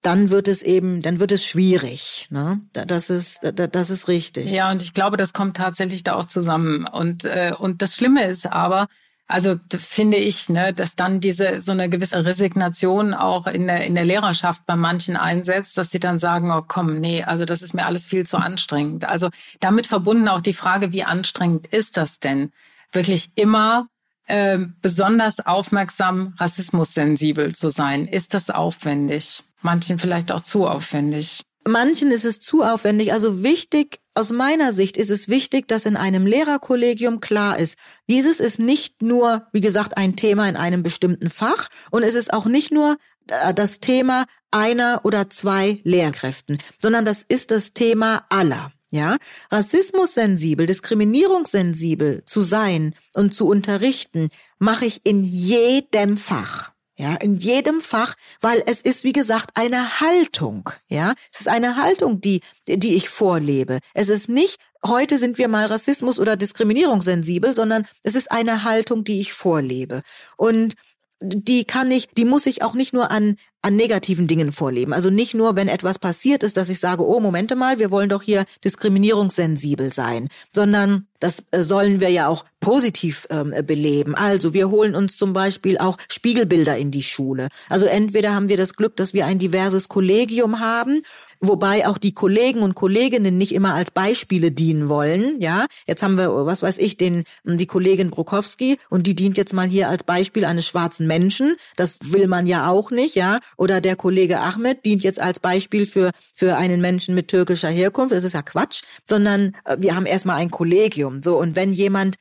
dann 0.01 0.29
wird 0.29 0.47
es 0.47 0.61
eben, 0.61 1.01
dann 1.01 1.19
wird 1.19 1.31
es 1.31 1.43
schwierig. 1.43 2.27
Ne? 2.29 2.61
Das 2.73 3.09
ist, 3.09 3.39
das 3.41 3.89
ist 3.89 4.07
richtig. 4.07 4.51
Ja, 4.51 4.71
und 4.71 4.81
ich 4.81 4.93
glaube, 4.93 5.17
das 5.17 5.33
kommt 5.33 5.57
tatsächlich 5.57 6.03
da 6.03 6.15
auch 6.15 6.25
zusammen. 6.25 6.85
Und 6.85 7.25
äh, 7.25 7.53
und 7.57 7.81
das 7.81 7.95
Schlimme 7.95 8.23
ist 8.25 8.45
aber, 8.45 8.87
also 9.27 9.57
finde 9.77 10.17
ich, 10.17 10.49
ne, 10.49 10.73
dass 10.73 10.95
dann 10.95 11.19
diese 11.19 11.61
so 11.61 11.73
eine 11.73 11.89
gewisse 11.89 12.25
Resignation 12.25 13.13
auch 13.13 13.45
in 13.45 13.67
der 13.67 13.85
in 13.85 13.95
der 13.95 14.05
Lehrerschaft 14.05 14.65
bei 14.65 14.75
manchen 14.75 15.17
einsetzt, 15.17 15.77
dass 15.77 15.91
sie 15.91 15.99
dann 15.99 16.19
sagen, 16.19 16.51
oh 16.51 16.63
komm, 16.65 16.99
nee, 16.99 17.23
also 17.23 17.43
das 17.43 17.61
ist 17.61 17.73
mir 17.73 17.85
alles 17.85 18.05
viel 18.05 18.25
zu 18.25 18.37
anstrengend. 18.37 19.03
Also 19.03 19.29
damit 19.59 19.87
verbunden 19.87 20.29
auch 20.29 20.41
die 20.41 20.53
Frage, 20.53 20.93
wie 20.93 21.03
anstrengend 21.03 21.67
ist 21.67 21.97
das 21.97 22.19
denn? 22.19 22.51
Wirklich 22.91 23.31
immer 23.35 23.87
äh, 24.29 24.59
besonders 24.81 25.45
aufmerksam, 25.45 26.33
rassismussensibel 26.37 27.53
zu 27.53 27.69
sein. 27.69 28.05
Ist 28.05 28.33
das 28.33 28.49
aufwendig? 28.49 29.43
Manchen 29.61 29.99
vielleicht 29.99 30.31
auch 30.31 30.41
zu 30.41 30.67
aufwendig. 30.67 31.41
Manchen 31.67 32.11
ist 32.11 32.25
es 32.25 32.39
zu 32.39 32.63
aufwendig. 32.63 33.11
Also 33.13 33.43
wichtig, 33.43 33.99
aus 34.15 34.31
meiner 34.31 34.71
Sicht 34.71 34.97
ist 34.97 35.09
es 35.09 35.27
wichtig, 35.27 35.67
dass 35.67 35.85
in 35.85 35.97
einem 35.97 36.25
Lehrerkollegium 36.25 37.19
klar 37.19 37.59
ist, 37.59 37.75
dieses 38.09 38.39
ist 38.39 38.59
nicht 38.59 39.01
nur, 39.01 39.47
wie 39.51 39.61
gesagt, 39.61 39.97
ein 39.97 40.15
Thema 40.15 40.47
in 40.47 40.55
einem 40.55 40.83
bestimmten 40.83 41.29
Fach 41.29 41.69
und 41.91 42.03
es 42.03 42.15
ist 42.15 42.33
auch 42.33 42.45
nicht 42.45 42.71
nur 42.71 42.97
äh, 43.27 43.53
das 43.53 43.79
Thema 43.79 44.25
einer 44.51 45.01
oder 45.03 45.29
zwei 45.29 45.79
Lehrkräften, 45.83 46.57
sondern 46.81 47.05
das 47.05 47.23
ist 47.27 47.51
das 47.51 47.73
Thema 47.73 48.25
aller. 48.29 48.71
Ja, 48.91 49.17
rassismussensibel, 49.51 50.65
diskriminierungssensibel 50.65 52.23
zu 52.25 52.41
sein 52.41 52.95
und 53.13 53.33
zu 53.33 53.47
unterrichten, 53.47 54.29
mache 54.57 54.85
ich 54.85 55.01
in 55.03 55.23
jedem 55.23 56.17
Fach. 56.17 56.71
Ja, 56.97 57.15
in 57.15 57.37
jedem 57.37 57.79
Fach, 57.79 58.15
weil 58.41 58.61
es 58.65 58.81
ist, 58.81 59.05
wie 59.05 59.13
gesagt, 59.13 59.51
eine 59.53 60.01
Haltung. 60.01 60.69
Ja, 60.89 61.13
es 61.31 61.39
ist 61.39 61.47
eine 61.47 61.77
Haltung, 61.77 62.19
die, 62.19 62.41
die 62.67 62.95
ich 62.95 63.07
vorlebe. 63.07 63.79
Es 63.93 64.09
ist 64.09 64.27
nicht, 64.27 64.57
heute 64.85 65.17
sind 65.17 65.37
wir 65.37 65.47
mal 65.47 65.67
Rassismus 65.67 66.19
oder 66.19 66.35
Diskriminierungssensibel, 66.35 67.55
sondern 67.55 67.85
es 68.03 68.15
ist 68.15 68.31
eine 68.31 68.65
Haltung, 68.65 69.05
die 69.05 69.21
ich 69.21 69.31
vorlebe. 69.31 70.01
Und 70.35 70.73
die 71.21 71.65
kann 71.65 71.91
ich, 71.91 72.07
die 72.09 72.25
muss 72.25 72.45
ich 72.45 72.61
auch 72.63 72.73
nicht 72.73 72.93
nur 72.93 73.11
an 73.11 73.35
an 73.61 73.75
negativen 73.75 74.27
Dingen 74.27 74.53
vorleben. 74.53 74.93
Also 74.93 75.09
nicht 75.09 75.33
nur, 75.33 75.55
wenn 75.55 75.67
etwas 75.67 75.99
passiert 75.99 76.43
ist, 76.43 76.55
dass 76.55 76.69
ich 76.69 76.79
sage, 76.79 77.05
oh, 77.05 77.19
Momente 77.19 77.55
mal, 77.57 77.77
wir 77.77 77.91
wollen 77.91 78.07
doch 78.07 78.21
hier 78.21 78.45
diskriminierungssensibel 78.63 79.91
sein, 79.91 80.29
sondern 80.55 81.07
das 81.19 81.43
äh, 81.51 81.63
sollen 81.63 81.99
wir 81.99 82.09
ja 82.09 82.29
auch 82.29 82.45
positiv 82.61 83.27
ähm, 83.29 83.53
beleben. 83.65 84.15
Also 84.15 84.53
wir 84.53 84.69
holen 84.69 84.95
uns 84.95 85.17
zum 85.17 85.33
Beispiel 85.33 85.77
auch 85.77 85.97
Spiegelbilder 86.09 86.77
in 86.77 86.91
die 86.91 87.03
Schule. 87.03 87.49
Also 87.67 87.85
entweder 87.85 88.33
haben 88.33 88.47
wir 88.47 88.57
das 88.57 88.75
Glück, 88.75 88.95
dass 88.95 89.13
wir 89.13 89.25
ein 89.25 89.39
diverses 89.39 89.89
Kollegium 89.89 90.61
haben 90.61 91.01
wobei 91.39 91.87
auch 91.87 91.97
die 91.97 92.13
Kollegen 92.13 92.61
und 92.61 92.75
Kolleginnen 92.75 93.37
nicht 93.37 93.53
immer 93.53 93.73
als 93.73 93.91
Beispiele 93.91 94.51
dienen 94.51 94.89
wollen. 94.89 95.39
Ja, 95.41 95.65
jetzt 95.87 96.03
haben 96.03 96.17
wir, 96.17 96.45
was 96.45 96.61
weiß 96.61 96.77
ich, 96.77 96.97
den 96.97 97.23
die 97.43 97.67
Kollegin 97.67 98.09
Brokowski 98.09 98.77
und 98.89 99.07
die 99.07 99.15
dient 99.15 99.37
jetzt 99.37 99.53
mal 99.53 99.67
hier 99.67 99.89
als 99.89 100.03
Beispiel 100.03 100.45
eines 100.45 100.67
schwarzen 100.67 101.07
Menschen. 101.07 101.55
Das 101.75 101.99
will 102.03 102.27
man 102.27 102.47
ja 102.47 102.69
auch 102.69 102.91
nicht, 102.91 103.15
ja. 103.15 103.39
Oder 103.57 103.81
der 103.81 103.95
Kollege 103.95 104.39
Ahmed 104.39 104.85
dient 104.85 105.03
jetzt 105.03 105.19
als 105.19 105.39
Beispiel 105.39 105.85
für 105.85 106.11
für 106.33 106.57
einen 106.57 106.81
Menschen 106.81 107.15
mit 107.15 107.27
türkischer 107.27 107.69
Herkunft. 107.69 108.13
Das 108.13 108.23
ist 108.23 108.33
ja 108.33 108.41
Quatsch, 108.41 108.81
sondern 109.09 109.55
äh, 109.65 109.77
wir 109.79 109.95
haben 109.95 110.05
erstmal 110.05 110.37
ein 110.37 110.51
Kollegium. 110.51 111.21
So 111.23 111.37
und 111.37 111.55
wenn 111.55 111.73
jemand 111.73 112.17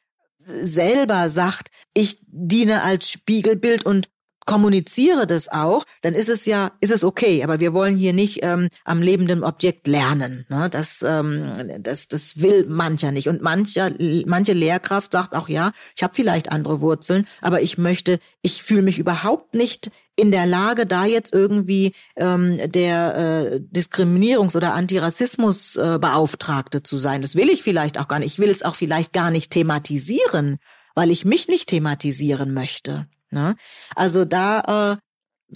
selber 0.49 1.29
sagt, 1.29 1.69
ich 1.95 2.19
diene 2.27 2.83
als 2.83 3.11
Spiegelbild 3.11 3.85
und 3.85 4.09
kommuniziere 4.49 5.27
das 5.27 5.49
auch, 5.49 5.85
dann 6.01 6.15
ist 6.15 6.31
es 6.31 6.47
ja, 6.47 6.73
ist 6.81 6.91
es 6.91 7.05
okay. 7.05 7.45
Aber 7.45 7.61
wir 7.61 7.75
wollen 7.75 7.99
hier 7.99 8.15
nicht 8.15 8.39
ähm, 8.43 8.71
am 8.87 9.03
lebenden 9.03 9.45
Objekt 9.45 9.87
lernen. 9.87 10.47
Ne? 10.49 10.71
Das, 10.71 11.05
ähm, 11.07 11.71
das, 11.81 12.09
das 12.09 12.41
will 12.41 12.65
mancher 12.67 13.13
nicht. 13.13 13.29
Und 13.29 13.43
mancher, 13.43 13.91
manche 14.25 14.55
Lehrkraft 14.55 15.13
sagt 15.13 15.35
auch, 15.35 15.51
ja, 15.51 15.73
ich 15.95 16.03
habe 16.03 16.15
vielleicht 16.15 16.51
andere 16.51 16.81
Wurzeln, 16.81 17.27
aber 17.43 17.61
ich 17.61 17.77
möchte, 17.77 18.21
ich 18.41 18.63
fühle 18.63 18.81
mich 18.81 18.99
überhaupt 18.99 19.55
nicht 19.55 19.91
in 20.17 20.31
der 20.31 20.47
Lage, 20.47 20.87
da 20.87 21.05
jetzt 21.05 21.35
irgendwie 21.35 21.93
ähm, 22.17 22.57
der 22.73 23.51
äh, 23.53 23.61
Diskriminierungs- 23.61 24.57
oder 24.57 24.73
Antirassismusbeauftragte 24.73 26.79
äh, 26.79 26.83
zu 26.83 26.97
sein. 26.97 27.21
Das 27.21 27.35
will 27.35 27.51
ich 27.51 27.63
vielleicht 27.63 28.01
auch 28.01 28.09
gar 28.09 28.19
nicht. 28.19 28.33
Ich 28.33 28.39
will 28.39 28.49
es 28.49 28.63
auch 28.63 28.77
vielleicht 28.77 29.13
gar 29.13 29.31
nicht 29.31 29.51
thematisieren, 29.51 30.57
weil 30.95 31.11
ich 31.11 31.27
mich 31.27 31.49
nicht 31.49 31.69
thematisieren 31.69 32.55
möchte. 32.55 33.09
Ne? 33.31 33.55
Also 33.95 34.25
da, 34.25 34.97
äh, 34.97 34.97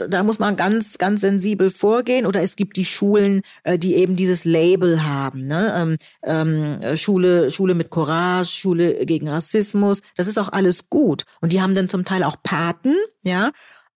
da 0.08 0.22
muss 0.22 0.38
man 0.38 0.56
ganz, 0.56 0.96
ganz 0.98 1.20
sensibel 1.20 1.70
vorgehen. 1.70 2.26
Oder 2.26 2.42
es 2.42 2.56
gibt 2.56 2.76
die 2.76 2.84
Schulen, 2.84 3.42
äh, 3.64 3.78
die 3.78 3.94
eben 3.94 4.16
dieses 4.16 4.44
Label 4.44 5.04
haben. 5.04 5.46
Ne? 5.46 5.98
Ähm, 6.22 6.78
ähm, 6.80 6.96
Schule, 6.96 7.50
Schule 7.50 7.74
mit 7.74 7.90
Courage, 7.90 8.50
Schule 8.50 9.04
gegen 9.06 9.28
Rassismus. 9.28 10.00
Das 10.16 10.26
ist 10.26 10.38
auch 10.38 10.50
alles 10.50 10.88
gut. 10.88 11.24
Und 11.40 11.52
die 11.52 11.60
haben 11.60 11.74
dann 11.74 11.88
zum 11.88 12.04
Teil 12.04 12.24
auch 12.24 12.36
Paten, 12.42 12.94
ja. 13.22 13.50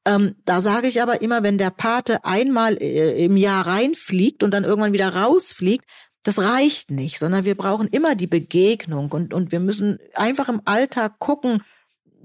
Ähm, 0.06 0.36
da 0.44 0.60
sage 0.60 0.86
ich 0.86 1.02
aber 1.02 1.20
immer, 1.20 1.42
wenn 1.42 1.58
der 1.58 1.70
Pate 1.70 2.24
einmal 2.24 2.80
äh, 2.80 3.24
im 3.24 3.36
Jahr 3.36 3.66
reinfliegt 3.66 4.44
und 4.44 4.52
dann 4.52 4.62
irgendwann 4.62 4.92
wieder 4.92 5.12
rausfliegt, 5.12 5.84
das 6.22 6.38
reicht 6.38 6.90
nicht, 6.90 7.18
sondern 7.18 7.44
wir 7.44 7.56
brauchen 7.56 7.88
immer 7.88 8.14
die 8.14 8.26
Begegnung 8.28 9.10
und, 9.12 9.34
und 9.34 9.52
wir 9.52 9.60
müssen 9.60 9.98
einfach 10.14 10.48
im 10.48 10.62
Alltag 10.64 11.18
gucken, 11.18 11.62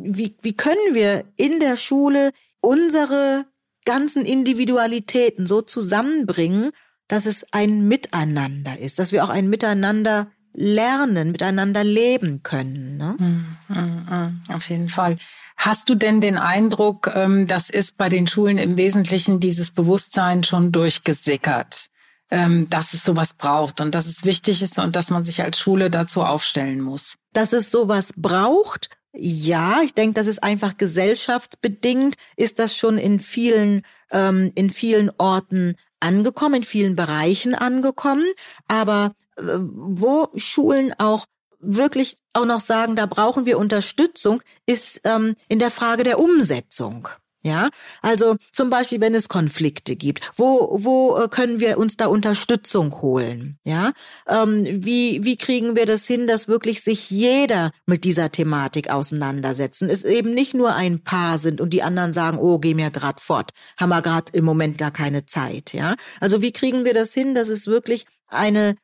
wie, 0.03 0.35
wie 0.41 0.55
können 0.55 0.93
wir 0.93 1.25
in 1.35 1.59
der 1.59 1.75
Schule 1.75 2.31
unsere 2.61 3.45
ganzen 3.85 4.25
Individualitäten 4.25 5.47
so 5.47 5.61
zusammenbringen, 5.61 6.71
dass 7.07 7.25
es 7.25 7.45
ein 7.51 7.87
Miteinander 7.87 8.79
ist, 8.79 8.99
dass 8.99 9.11
wir 9.11 9.23
auch 9.23 9.29
ein 9.29 9.49
Miteinander 9.49 10.27
lernen, 10.53 11.31
miteinander 11.31 11.83
leben 11.83 12.43
können. 12.43 12.97
Ne? 12.97 13.15
Mm, 13.17 13.73
mm, 13.73 14.13
mm, 14.13 14.53
auf 14.53 14.69
jeden 14.69 14.89
Fall. 14.89 15.17
Hast 15.57 15.89
du 15.89 15.95
denn 15.95 16.21
den 16.21 16.37
Eindruck, 16.37 17.11
ähm, 17.15 17.47
das 17.47 17.69
ist 17.69 17.97
bei 17.97 18.09
den 18.09 18.27
Schulen 18.27 18.57
im 18.57 18.77
Wesentlichen 18.77 19.39
dieses 19.39 19.71
Bewusstsein 19.71 20.43
schon 20.43 20.71
durchgesickert, 20.71 21.89
ähm, 22.29 22.69
dass 22.69 22.93
es 22.93 23.03
sowas 23.03 23.33
braucht 23.33 23.79
und 23.81 23.93
dass 23.93 24.07
es 24.07 24.23
wichtig 24.23 24.61
ist 24.61 24.77
und 24.79 24.95
dass 24.95 25.09
man 25.09 25.23
sich 25.23 25.41
als 25.41 25.59
Schule 25.59 25.89
dazu 25.89 26.23
aufstellen 26.23 26.81
muss? 26.81 27.15
Dass 27.33 27.53
es 27.53 27.71
sowas 27.71 28.13
braucht 28.15 28.89
ja, 29.13 29.81
ich 29.81 29.93
denke, 29.93 30.13
das 30.13 30.27
ist 30.27 30.41
einfach 30.41 30.77
gesellschaftsbedingt, 30.77 32.15
ist 32.37 32.59
das 32.59 32.75
schon 32.75 32.97
in 32.97 33.19
vielen, 33.19 33.83
ähm, 34.11 34.51
in 34.55 34.69
vielen 34.69 35.11
Orten 35.17 35.75
angekommen, 35.99 36.55
in 36.55 36.63
vielen 36.63 36.95
Bereichen 36.95 37.53
angekommen. 37.53 38.25
Aber 38.67 39.13
äh, 39.35 39.41
wo 39.43 40.29
Schulen 40.35 40.93
auch 40.97 41.25
wirklich 41.59 42.17
auch 42.33 42.45
noch 42.45 42.61
sagen, 42.61 42.95
da 42.95 43.05
brauchen 43.05 43.45
wir 43.45 43.59
Unterstützung, 43.59 44.41
ist 44.65 45.01
ähm, 45.03 45.35
in 45.47 45.59
der 45.59 45.71
Frage 45.71 46.03
der 46.03 46.19
Umsetzung. 46.19 47.09
Ja, 47.43 47.69
also 48.03 48.35
zum 48.51 48.69
Beispiel, 48.69 49.01
wenn 49.01 49.15
es 49.15 49.27
Konflikte 49.27 49.95
gibt, 49.95 50.29
wo 50.35 50.77
wo 50.79 51.17
äh, 51.17 51.27
können 51.27 51.59
wir 51.59 51.79
uns 51.79 51.97
da 51.97 52.05
Unterstützung 52.05 53.01
holen? 53.01 53.57
Ja, 53.65 53.93
ähm, 54.27 54.65
wie 54.85 55.23
wie 55.23 55.37
kriegen 55.37 55.75
wir 55.75 55.87
das 55.87 56.05
hin, 56.05 56.27
dass 56.27 56.47
wirklich 56.47 56.83
sich 56.83 57.09
jeder 57.09 57.71
mit 57.87 58.03
dieser 58.03 58.31
Thematik 58.31 58.91
auseinandersetzen? 58.91 59.89
Es 59.89 60.03
eben 60.03 60.35
nicht 60.35 60.53
nur 60.53 60.75
ein 60.75 61.03
Paar 61.03 61.39
sind 61.39 61.61
und 61.61 61.71
die 61.71 61.81
anderen 61.81 62.13
sagen, 62.13 62.37
oh, 62.37 62.59
geh 62.59 62.75
mir 62.75 62.91
grad 62.91 63.19
fort, 63.19 63.51
haben 63.79 63.89
wir 63.89 64.03
gerade 64.03 64.31
im 64.33 64.45
Moment 64.45 64.77
gar 64.77 64.91
keine 64.91 65.25
Zeit. 65.25 65.73
Ja, 65.73 65.95
also 66.19 66.43
wie 66.43 66.51
kriegen 66.51 66.85
wir 66.85 66.93
das 66.93 67.11
hin, 67.13 67.33
dass 67.33 67.49
es 67.49 67.65
wirklich 67.65 68.05
eine 68.27 68.75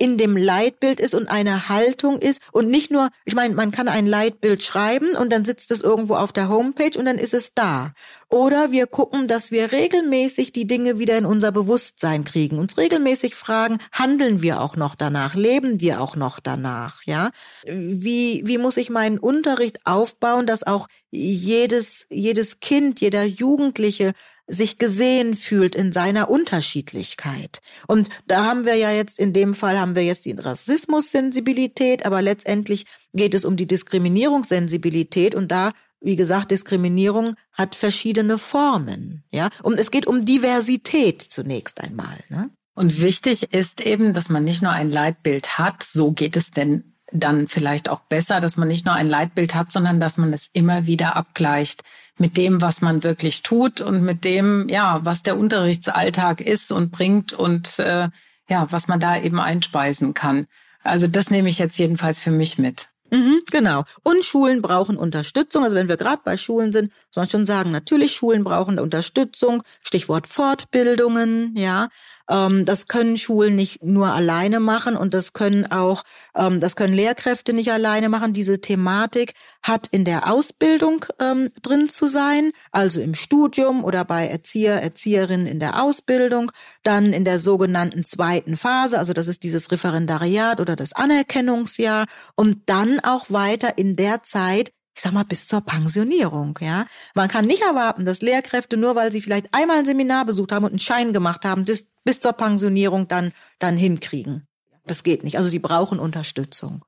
in 0.00 0.16
dem 0.16 0.34
Leitbild 0.34 0.98
ist 0.98 1.14
und 1.14 1.28
eine 1.28 1.68
Haltung 1.68 2.18
ist 2.18 2.40
und 2.52 2.68
nicht 2.68 2.90
nur, 2.90 3.10
ich 3.26 3.34
meine, 3.34 3.54
man 3.54 3.70
kann 3.70 3.86
ein 3.86 4.06
Leitbild 4.06 4.62
schreiben 4.62 5.14
und 5.14 5.30
dann 5.30 5.44
sitzt 5.44 5.70
es 5.70 5.82
irgendwo 5.82 6.14
auf 6.14 6.32
der 6.32 6.48
Homepage 6.48 6.98
und 6.98 7.04
dann 7.04 7.18
ist 7.18 7.34
es 7.34 7.52
da. 7.52 7.92
Oder 8.30 8.72
wir 8.72 8.86
gucken, 8.86 9.28
dass 9.28 9.50
wir 9.50 9.72
regelmäßig 9.72 10.52
die 10.52 10.66
Dinge 10.66 10.98
wieder 10.98 11.18
in 11.18 11.26
unser 11.26 11.52
Bewusstsein 11.52 12.24
kriegen, 12.24 12.58
uns 12.58 12.78
regelmäßig 12.78 13.34
fragen, 13.34 13.76
handeln 13.92 14.40
wir 14.40 14.62
auch 14.62 14.74
noch 14.74 14.94
danach, 14.94 15.34
leben 15.34 15.82
wir 15.82 16.00
auch 16.00 16.16
noch 16.16 16.40
danach, 16.40 17.02
ja? 17.04 17.30
Wie, 17.66 18.40
wie 18.46 18.56
muss 18.56 18.78
ich 18.78 18.88
meinen 18.88 19.18
Unterricht 19.18 19.84
aufbauen, 19.84 20.46
dass 20.46 20.66
auch 20.66 20.88
jedes, 21.10 22.06
jedes 22.08 22.60
Kind, 22.60 23.02
jeder 23.02 23.24
Jugendliche 23.24 24.14
sich 24.50 24.78
gesehen 24.78 25.34
fühlt 25.34 25.74
in 25.74 25.92
seiner 25.92 26.28
Unterschiedlichkeit. 26.28 27.60
Und 27.86 28.08
da 28.26 28.44
haben 28.44 28.64
wir 28.66 28.74
ja 28.74 28.90
jetzt, 28.90 29.18
in 29.18 29.32
dem 29.32 29.54
Fall 29.54 29.78
haben 29.78 29.94
wir 29.94 30.04
jetzt 30.04 30.24
die 30.24 30.32
Rassismussensibilität, 30.32 32.04
aber 32.04 32.20
letztendlich 32.20 32.86
geht 33.12 33.34
es 33.34 33.44
um 33.44 33.56
die 33.56 33.66
Diskriminierungssensibilität 33.66 35.34
und 35.34 35.50
da 35.50 35.72
wie 36.02 36.16
gesagt, 36.16 36.50
Diskriminierung 36.50 37.34
hat 37.52 37.74
verschiedene 37.74 38.38
Formen, 38.38 39.22
ja. 39.30 39.50
Und 39.62 39.78
es 39.78 39.90
geht 39.90 40.06
um 40.06 40.24
Diversität 40.24 41.20
zunächst 41.20 41.78
einmal, 41.78 42.24
ne? 42.30 42.48
Und 42.74 43.02
wichtig 43.02 43.52
ist 43.52 43.82
eben, 43.82 44.14
dass 44.14 44.30
man 44.30 44.44
nicht 44.44 44.62
nur 44.62 44.72
ein 44.72 44.90
Leitbild 44.90 45.58
hat, 45.58 45.82
so 45.82 46.12
geht 46.12 46.36
es 46.36 46.50
denn 46.50 46.94
dann 47.12 47.48
vielleicht 47.48 47.88
auch 47.88 48.00
besser, 48.00 48.40
dass 48.40 48.56
man 48.56 48.68
nicht 48.68 48.86
nur 48.86 48.94
ein 48.94 49.08
Leitbild 49.08 49.54
hat, 49.54 49.72
sondern 49.72 50.00
dass 50.00 50.16
man 50.16 50.32
es 50.32 50.48
immer 50.52 50.86
wieder 50.86 51.16
abgleicht 51.16 51.82
mit 52.20 52.36
dem, 52.36 52.60
was 52.60 52.82
man 52.82 53.02
wirklich 53.02 53.42
tut 53.42 53.80
und 53.80 54.02
mit 54.02 54.24
dem, 54.24 54.68
ja, 54.68 55.00
was 55.02 55.22
der 55.22 55.38
Unterrichtsalltag 55.38 56.40
ist 56.40 56.70
und 56.70 56.92
bringt 56.92 57.32
und 57.32 57.78
äh, 57.78 58.08
ja, 58.48 58.66
was 58.70 58.88
man 58.88 59.00
da 59.00 59.20
eben 59.20 59.40
einspeisen 59.40 60.12
kann. 60.12 60.46
Also 60.82 61.06
das 61.06 61.30
nehme 61.30 61.48
ich 61.48 61.58
jetzt 61.58 61.78
jedenfalls 61.78 62.20
für 62.20 62.30
mich 62.30 62.58
mit. 62.58 62.88
Mhm, 63.10 63.40
genau. 63.50 63.84
Und 64.02 64.24
Schulen 64.24 64.62
brauchen 64.62 64.96
Unterstützung. 64.96 65.64
Also 65.64 65.74
wenn 65.74 65.88
wir 65.88 65.96
gerade 65.96 66.22
bei 66.24 66.36
Schulen 66.36 66.72
sind, 66.72 66.92
soll 67.10 67.24
ich 67.24 67.30
schon 67.30 67.46
sagen, 67.46 67.72
natürlich 67.72 68.14
Schulen 68.14 68.44
brauchen 68.44 68.78
Unterstützung. 68.78 69.62
Stichwort 69.82 70.26
Fortbildungen, 70.26 71.56
ja. 71.56 71.88
Ähm, 72.30 72.64
das 72.64 72.86
können 72.86 73.18
Schulen 73.18 73.56
nicht 73.56 73.82
nur 73.82 74.08
alleine 74.08 74.60
machen 74.60 74.96
und 74.96 75.12
das 75.12 75.32
können 75.32 75.70
auch, 75.70 76.04
ähm, 76.34 76.60
das 76.60 76.76
können 76.76 76.94
Lehrkräfte 76.94 77.52
nicht 77.52 77.72
alleine 77.72 78.08
machen. 78.08 78.32
Diese 78.32 78.60
Thematik 78.60 79.34
hat 79.62 79.88
in 79.90 80.04
der 80.04 80.30
Ausbildung 80.30 81.04
ähm, 81.18 81.50
drin 81.60 81.88
zu 81.88 82.06
sein, 82.06 82.52
also 82.70 83.00
im 83.00 83.14
Studium 83.14 83.84
oder 83.84 84.04
bei 84.04 84.28
Erzieher, 84.28 84.80
Erzieherinnen 84.80 85.46
in 85.46 85.58
der 85.58 85.82
Ausbildung, 85.82 86.52
dann 86.84 87.12
in 87.12 87.24
der 87.24 87.38
sogenannten 87.38 88.04
zweiten 88.04 88.56
Phase, 88.56 88.98
also 88.98 89.12
das 89.12 89.28
ist 89.28 89.42
dieses 89.42 89.70
Referendariat 89.72 90.60
oder 90.60 90.76
das 90.76 90.92
Anerkennungsjahr 90.92 92.06
und 92.36 92.62
dann 92.66 93.00
auch 93.00 93.30
weiter 93.30 93.76
in 93.76 93.96
der 93.96 94.22
Zeit, 94.22 94.72
ich 95.00 95.04
sag 95.04 95.12
mal, 95.12 95.24
bis 95.24 95.48
zur 95.48 95.62
Pensionierung, 95.62 96.58
ja. 96.60 96.84
Man 97.14 97.28
kann 97.28 97.46
nicht 97.46 97.62
erwarten, 97.62 98.04
dass 98.04 98.20
Lehrkräfte 98.20 98.76
nur, 98.76 98.96
weil 98.96 99.10
sie 99.10 99.22
vielleicht 99.22 99.46
einmal 99.54 99.78
ein 99.78 99.86
Seminar 99.86 100.26
besucht 100.26 100.52
haben 100.52 100.66
und 100.66 100.72
einen 100.72 100.78
Schein 100.78 101.14
gemacht 101.14 101.46
haben, 101.46 101.64
das 101.64 101.86
bis 102.04 102.20
zur 102.20 102.34
Pensionierung 102.34 103.08
dann, 103.08 103.32
dann 103.58 103.78
hinkriegen. 103.78 104.46
Das 104.84 105.02
geht 105.02 105.24
nicht. 105.24 105.38
Also 105.38 105.48
sie 105.48 105.58
brauchen 105.58 105.98
Unterstützung. 105.98 106.84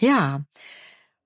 Ja. 0.00 0.40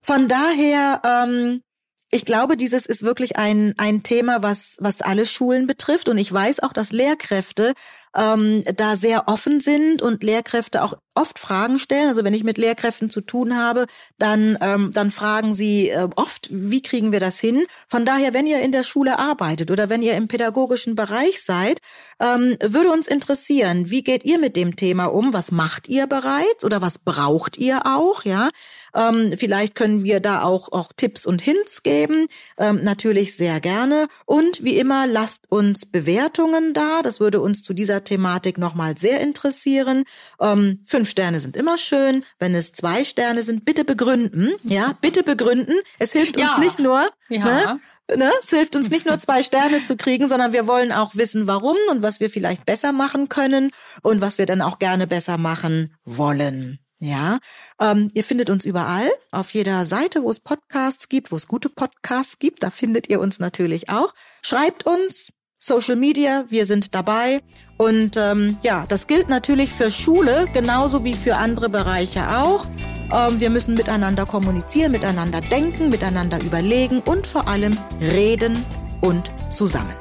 Von 0.03 0.29
daher, 0.29 1.01
ähm, 1.05 1.63
ich 2.11 2.27
glaube, 2.27 2.59
dieses 2.59 2.85
ist 2.85 3.03
wirklich 3.03 3.39
ein, 3.39 3.73
ein 3.79 4.03
Thema, 4.03 4.43
was, 4.43 4.77
was 4.79 5.01
alle 5.01 5.25
Schulen 5.25 5.67
betrifft. 5.67 6.11
Und 6.11 6.19
ich 6.19 6.31
weiß 6.31 6.61
auch, 6.61 6.75
dass 6.75 6.93
Lehrkräfte 6.93 7.73
ähm, 8.15 8.63
da 8.77 8.97
sehr 8.97 9.27
offen 9.27 9.61
sind 9.61 10.03
und 10.03 10.23
Lehrkräfte 10.23 10.85
auch 10.85 10.93
oft 11.14 11.38
Fragen 11.38 11.79
stellen. 11.79 12.09
Also 12.09 12.25
wenn 12.25 12.35
ich 12.35 12.44
mit 12.44 12.59
Lehrkräften 12.59 13.11
zu 13.11 13.20
tun 13.20 13.57
habe, 13.57 13.87
dann, 14.18 14.57
ähm, 14.61 14.90
dann 14.92 15.11
fragen 15.11 15.55
sie 15.55 15.88
äh, 15.88 16.09
oft, 16.16 16.49
wie 16.51 16.83
kriegen 16.83 17.12
wir 17.12 17.20
das 17.20 17.38
hin? 17.38 17.64
Von 17.88 18.05
daher, 18.05 18.35
wenn 18.35 18.46
ihr 18.46 18.61
in 18.61 18.73
der 18.73 18.83
Schule 18.83 19.18
arbeitet 19.18 19.70
oder 19.70 19.88
wenn 19.88 20.03
ihr 20.03 20.14
im 20.14 20.29
pädagogischen 20.29 20.94
Bereich 20.94 21.42
seid, 21.42 21.81
ähm, 22.20 22.57
würde 22.62 22.90
uns 22.90 23.07
interessieren, 23.07 23.90
wie 23.90 24.03
geht 24.03 24.25
ihr 24.25 24.38
mit 24.38 24.55
dem 24.57 24.77
Thema 24.77 25.07
um? 25.07 25.33
Was 25.33 25.51
macht 25.51 25.88
ihr 25.88 26.07
bereits 26.07 26.64
oder 26.64 26.83
was 26.83 26.99
braucht 26.99 27.57
ihr 27.57 27.87
auch? 27.87 28.25
Ja, 28.25 28.51
ähm, 28.94 29.35
vielleicht 29.37 29.75
können 29.75 30.05
wir 30.05 30.20
da 30.20 30.42
auch, 30.42 30.73
auch 30.73 30.92
Tipps 30.94 31.27
und 31.27 31.40
Hints 31.40 31.83
geben. 31.83 32.27
Ähm, 32.59 32.81
natürlich 32.83 33.37
sehr 33.37 33.61
gerne. 33.61 34.09
Und 34.27 34.62
wie 34.62 34.79
immer, 34.79 35.07
lasst 35.07 35.51
uns 35.51 35.87
Bewertungen 35.87 36.75
da. 36.75 37.03
Das 37.03 37.20
würde 37.20 37.40
uns 37.40 37.62
zu 37.62 37.73
dieser 37.73 38.05
Thematik 38.05 38.59
nochmal 38.59 38.99
sehr 38.99 39.20
interessieren. 39.20 40.05
Ähm, 40.40 40.81
fünf 41.01 41.09
Sterne 41.09 41.41
sind 41.41 41.57
immer 41.57 41.79
schön. 41.79 42.27
Wenn 42.39 42.55
es 42.55 42.73
zwei 42.73 43.05
Sterne 43.05 43.43
sind, 43.43 43.65
bitte 43.65 43.85
begründen. 43.85 44.53
Ja, 44.65 44.99
bitte 45.01 45.23
begründen. 45.23 45.75
Es 45.99 46.13
hilft 46.13 46.37
uns 46.37 46.59
nicht 46.59 46.79
nur. 46.79 47.09
Ja. 47.31 47.45
Ne? 47.45 47.81
Ne? 48.17 48.31
Es 48.43 48.51
hilft 48.51 48.77
uns 48.77 48.91
nicht 48.91 49.07
nur 49.07 49.19
zwei 49.19 49.43
Sterne 49.43 49.83
zu 49.83 49.97
kriegen, 49.97 50.29
sondern 50.29 50.53
wir 50.53 50.67
wollen 50.67 50.93
auch 50.93 51.15
wissen, 51.15 51.47
warum 51.47 51.77
und 51.91 52.03
was 52.03 52.21
wir 52.21 52.29
vielleicht 52.29 52.67
besser 52.67 52.93
machen 52.93 53.31
können 53.31 53.71
und 54.03 54.21
was 54.21 54.37
wir 54.37 54.45
dann 54.45 54.61
auch 54.61 54.79
gerne 54.79 55.07
besser 55.07 55.39
machen 55.39 55.95
wollen. 56.05 56.81
Ja, 56.99 57.39
ähm, 57.81 58.11
ihr 58.13 58.25
findet 58.25 58.51
uns 58.51 58.67
überall, 58.67 59.11
auf 59.31 59.55
jeder 59.55 59.87
Seite, 59.87 60.23
wo 60.23 60.29
es 60.29 60.41
Podcasts 60.41 61.09
gibt, 61.09 61.33
wo 61.33 61.37
es 61.37 61.49
gute 61.49 61.71
Podcasts 61.71 62.39
gibt, 62.39 62.63
da 62.63 62.71
findet 62.71 63.09
ihr 63.09 63.21
uns 63.21 63.39
natürlich 63.39 63.89
auch. 63.89 64.13
Schreibt 64.43 64.85
uns, 64.85 65.33
Social 65.59 65.97
Media, 65.97 66.45
wir 66.49 66.67
sind 66.67 66.95
dabei. 66.95 67.43
Und 67.81 68.19
ähm, 68.19 68.59
ja, 68.61 68.85
das 68.88 69.07
gilt 69.07 69.31
natürlich 69.31 69.73
für 69.73 69.90
Schule 69.90 70.45
genauso 70.53 71.03
wie 71.03 71.14
für 71.14 71.37
andere 71.37 71.71
Bereiche 71.71 72.21
auch. 72.38 72.66
Ähm, 73.11 73.40
wir 73.40 73.49
müssen 73.49 73.73
miteinander 73.73 74.27
kommunizieren, 74.27 74.93
miteinander 74.93 75.40
denken, 75.40 75.88
miteinander 75.88 76.38
überlegen 76.43 77.01
und 77.01 77.27
vor 77.27 77.49
allem 77.49 77.79
reden 77.99 78.62
und 79.01 79.33
zusammen. 79.49 79.95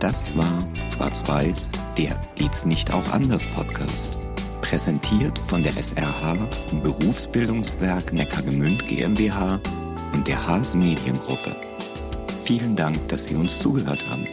Das 0.00 0.36
war 0.36 0.66
Schwarz-Weiß, 0.96 1.70
der 1.96 2.20
Geht's 2.34 2.64
nicht 2.64 2.92
auch 2.92 3.08
anders 3.12 3.46
Podcast. 3.46 4.18
Präsentiert 4.60 5.38
von 5.38 5.62
der 5.62 5.76
SRH, 5.80 6.34
Berufsbildungswerk 6.82 8.12
Neckargemünd 8.12 8.88
GmbH 8.88 9.60
und 10.14 10.26
der 10.26 10.44
Haas 10.48 10.74
Mediengruppe. 10.74 11.54
Vielen 12.42 12.74
Dank, 12.74 13.06
dass 13.06 13.26
Sie 13.26 13.36
uns 13.36 13.60
zugehört 13.60 14.04
haben. 14.10 14.26